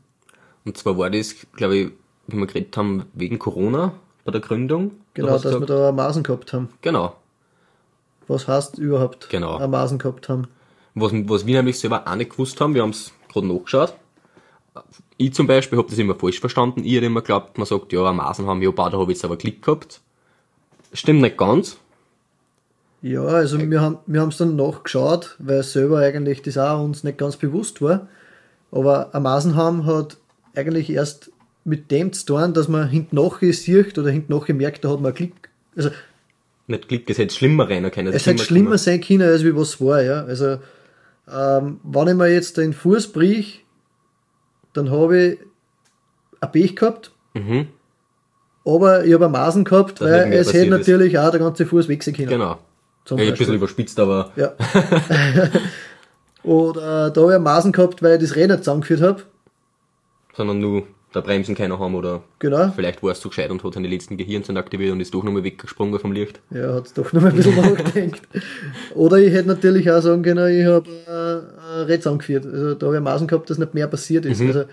Und 0.66 0.78
zwar 0.78 0.98
war 0.98 1.10
das, 1.10 1.36
glaube 1.56 1.76
ich, 1.78 1.92
wie 2.28 2.36
wir 2.38 2.46
geredet 2.46 2.76
haben, 2.76 3.06
wegen 3.14 3.40
Corona 3.40 3.94
bei 4.26 4.32
der 4.34 4.42
Gründung. 4.42 4.92
Genau, 5.14 5.28
Da 5.30 5.34
dass 5.36 5.44
wir 5.46 5.52
gesagt- 5.54 5.70
da 5.70 5.88
eine 5.88 5.96
Masen 5.96 6.24
gehabt 6.24 6.52
haben. 6.54 6.70
Genau. 6.82 7.16
Was 8.28 8.48
heißt 8.48 8.78
überhaupt 8.78 9.30
Genau. 9.30 9.66
Masen 9.70 9.98
gehabt 9.98 10.28
haben? 10.30 10.50
Was, 11.00 11.12
was 11.14 11.46
wir 11.46 11.56
nämlich 11.56 11.80
selber 11.80 12.08
auch 12.08 12.16
nicht 12.16 12.32
gewusst 12.32 12.60
haben, 12.62 12.76
wir 12.76 12.82
haben 12.82 12.92
es 12.92 13.12
gerade 13.32 13.48
nachgeschaut. 13.48 13.94
Ich 15.18 15.34
zum 15.34 15.48
Beispiel 15.48 15.78
habe 15.78 15.90
das 15.90 16.00
immer 16.00 16.16
falsch 16.16 16.40
verstanden. 16.40 16.84
Ich 16.84 16.96
hätte 16.96 17.06
immer 17.08 17.22
geglaubt, 17.22 17.58
man 17.58 17.68
sagt, 17.68 17.92
ja, 17.92 18.12
Maßen 18.12 18.46
haben, 18.48 18.62
ja, 18.62 18.72
da 18.72 18.92
habe 18.92 19.04
ich 19.04 19.18
jetzt 19.18 19.26
aber 19.26 19.38
Klick 19.38 19.62
gehabt. 19.62 20.02
Stimmt 20.94 21.22
nicht 21.22 21.38
ganz. 21.38 21.78
Ja, 23.02 23.24
also 23.24 23.60
wir 23.60 23.82
haben 23.82 24.00
wir 24.08 24.28
es 24.28 24.38
dann 24.38 24.56
nachgeschaut, 24.56 25.36
weil 25.40 25.64
selber 25.64 26.00
eigentlich 26.00 26.42
das 26.42 26.58
auch 26.58 26.84
uns 26.84 27.04
nicht 27.04 27.18
ganz 27.18 27.38
bewusst 27.38 27.82
war. 27.82 28.08
Aber 28.72 29.14
ein 29.16 29.24
Masenham 29.24 29.86
hat 29.86 30.18
eigentlich 30.56 30.90
erst 30.90 31.32
mit 31.64 31.92
dem 31.92 32.12
zu 32.14 32.26
tun, 32.26 32.54
dass 32.54 32.68
man 32.68 32.90
hinten 32.90 33.20
sieht 33.54 33.98
oder 33.98 34.10
hinten 34.10 34.58
merkt, 34.58 34.84
da 34.84 34.90
hat 34.90 34.98
man 34.98 35.08
einen 35.08 35.16
Klick. 35.16 35.50
Also 35.76 35.92
Nicht 36.68 36.88
Klick, 36.88 37.10
es 37.10 37.18
hätte 37.18 37.34
schlimmer 37.34 37.70
rein 37.70 37.90
können. 37.92 38.14
es 38.14 38.26
hätte 38.26 38.44
schlimmer 38.44 38.78
sein 38.78 39.02
können, 39.02 39.22
als 39.22 39.44
wie 39.44 39.56
was 39.56 39.80
war, 39.80 40.02
ja. 40.02 40.24
Also 40.24 40.58
ähm, 41.32 41.80
wenn 41.84 42.08
ich 42.08 42.14
mir 42.16 42.28
jetzt 42.34 42.58
den 42.58 42.74
Fuß 42.74 43.12
brich, 43.12 43.66
dann 44.74 44.92
habe 44.92 45.18
ich 45.18 45.40
ein 46.42 46.52
Pech 46.52 46.76
gehabt. 46.76 47.12
Mhm. 47.34 47.68
Aber 48.66 49.06
ich 49.06 49.14
habe 49.14 49.26
eine 49.26 49.32
Masen 49.32 49.64
gehabt, 49.64 50.02
nicht 50.02 50.10
weil 50.10 50.12
es 50.18 50.24
hätte 50.28 50.38
passiert 50.44 50.64
ist. 50.66 50.70
natürlich 50.70 51.20
auch 51.20 51.32
der 51.32 51.40
ganze 51.40 51.66
Fuß 51.66 51.88
weg 51.88 52.04
sein 52.04 52.14
können. 52.14 52.30
Genau. 52.30 52.60
Zum 53.06 53.18
ja, 53.18 53.24
ich 53.26 53.32
ein 53.32 53.38
bisschen 53.38 53.56
überspitzt, 53.56 54.00
aber 54.00 54.32
Ja. 54.36 54.54
Oder 56.44 57.10
da 57.10 57.22
habe 57.22 57.32
ich 57.32 57.36
eine 57.36 57.44
Masen 57.44 57.72
gehabt, 57.72 58.02
weil 58.02 58.16
ich 58.22 58.30
das 58.30 58.38
Rad 58.38 58.48
nicht 58.50 58.60
zusammengeführt 58.60 59.02
habe. 59.02 59.24
sondern 60.36 60.60
nur 60.60 60.84
der 61.14 61.22
Bremsen 61.22 61.56
keiner 61.56 61.80
haben 61.80 61.96
oder 61.96 62.22
Genau. 62.40 62.72
vielleicht 62.76 63.02
war 63.02 63.12
es 63.12 63.22
so 63.22 63.30
gescheit 63.30 63.50
und 63.50 63.64
hat 63.64 63.74
seine 63.74 63.88
letzten 63.88 64.16
Gehirnzellen 64.18 64.58
aktiviert 64.58 64.92
und 64.92 65.02
ist 65.02 65.14
doch 65.14 65.24
nochmal 65.24 65.44
weggesprungen 65.44 66.00
vom 66.00 66.12
Licht. 66.12 66.40
Ja, 66.52 66.76
hat 66.76 66.96
doch 66.98 67.12
noch 67.14 67.22
mal 67.22 67.30
ein 67.32 67.36
bisschen 67.36 67.56
nachgedacht. 67.74 68.22
Oder 68.96 69.18
ich 69.18 69.34
hätte 69.34 69.48
natürlich 69.48 69.90
auch 69.92 70.02
sagen 70.02 70.22
können, 70.22 70.48
ich 70.60 70.66
habe 70.66 70.88
äh, 71.08 71.92
Rad 71.92 72.04
zusammengeführt. 72.04 72.46
Also 72.46 72.76
da 72.76 72.86
habe 72.88 72.98
ich 72.98 73.02
Masen 73.02 73.28
gehabt, 73.28 73.50
dass 73.50 73.58
nicht 73.58 73.74
mehr 73.74 73.88
passiert 73.88 74.26
ist. 74.26 74.40
Also 74.42 74.66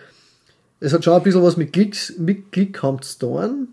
es 0.79 0.93
hat 0.93 1.05
schon 1.05 1.15
ein 1.15 1.23
bisschen 1.23 1.43
was 1.43 1.57
mit 1.57 1.73
Klicks, 1.73 2.13
mit 2.19 2.53
Klick 2.53 2.83
haben 2.83 3.01
zu 3.01 3.19
tun. 3.19 3.69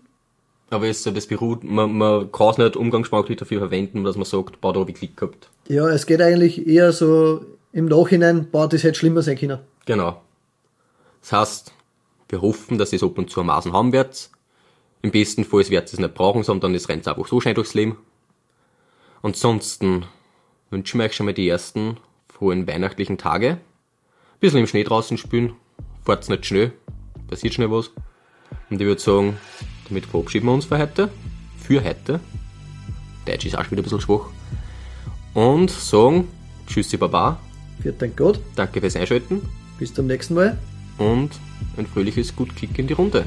Aber 0.70 0.86
es, 0.88 1.02
das 1.02 1.26
beruht, 1.26 1.62
man, 1.62 1.92
man 1.92 2.32
kann 2.32 2.48
es 2.48 2.58
nicht 2.58 2.76
umgangssprachlich 2.76 3.36
dafür 3.36 3.58
verwenden, 3.58 4.04
dass 4.04 4.16
man 4.16 4.24
sagt, 4.24 4.60
boah, 4.62 4.72
da 4.72 4.80
habe 4.80 4.90
ich 4.90 4.96
Klick 4.96 5.16
gehabt. 5.18 5.50
Ja, 5.68 5.86
es 5.90 6.06
geht 6.06 6.22
eigentlich 6.22 6.66
eher 6.66 6.92
so 6.92 7.44
im 7.72 7.84
Nachhinein, 7.86 8.48
boah, 8.50 8.68
das 8.68 8.82
hätte 8.84 8.98
schlimmer 8.98 9.20
sein 9.20 9.36
können. 9.36 9.58
Genau. 9.84 10.22
Das 11.20 11.32
heißt, 11.32 11.73
wir 12.34 12.42
hoffen, 12.42 12.78
dass 12.78 12.92
es 12.92 13.02
ab 13.02 13.16
und 13.16 13.30
zu 13.30 13.40
am 13.40 13.46
Maßen 13.46 13.72
haben 13.72 13.92
werdet. 13.92 14.30
Im 15.02 15.12
besten 15.12 15.44
Fall 15.44 15.62
ihr 15.70 15.82
es 15.82 15.98
nicht 15.98 16.14
brauchen, 16.14 16.42
sondern 16.42 16.74
es 16.74 16.88
rennt 16.88 17.06
einfach 17.06 17.26
so 17.26 17.40
schnell 17.40 17.54
durchs 17.54 17.74
Leben. 17.74 17.96
Ansonsten 19.22 20.04
wünschen 20.70 20.98
wir 20.98 21.06
euch 21.06 21.14
schon 21.14 21.26
mal 21.26 21.32
die 21.32 21.48
ersten 21.48 21.98
frohen 22.28 22.66
weihnachtlichen 22.66 23.18
Tage. 23.18 23.50
Ein 23.50 24.40
bisschen 24.40 24.60
im 24.60 24.66
Schnee 24.66 24.82
draußen 24.82 25.16
spielen. 25.16 25.54
Fahrt's 26.04 26.28
nicht 26.28 26.44
schnell. 26.44 26.72
Passiert 27.28 27.54
schnell 27.54 27.70
was. 27.70 27.90
Und 28.68 28.80
ich 28.80 28.86
würde 28.86 29.00
sagen, 29.00 29.38
damit 29.88 30.06
verabschieden 30.06 30.46
wir 30.46 30.52
uns 30.54 30.64
für 30.64 30.78
heute. 30.78 31.10
Für 31.58 31.84
heute. 31.84 32.20
Deutsch 33.26 33.46
ist 33.46 33.56
auch 33.56 33.62
schon 33.62 33.72
wieder 33.72 33.82
ein 33.82 33.84
bisschen 33.84 34.00
schwach. 34.00 34.26
Und 35.34 35.70
sagen 35.70 36.28
Tschüssi 36.66 36.96
Baba. 36.96 37.40
Viert 37.80 38.02
Dank 38.02 38.16
Gott. 38.16 38.40
Danke 38.56 38.80
fürs 38.80 38.96
Einschalten 38.96 39.42
Bis 39.78 39.92
zum 39.92 40.06
nächsten 40.06 40.34
Mal. 40.34 40.58
Und 40.98 41.30
ein 41.76 41.86
fröhliches 41.86 42.34
Gut 42.36 42.54
Kick 42.56 42.78
in 42.78 42.86
die 42.86 42.92
Runde. 42.92 43.24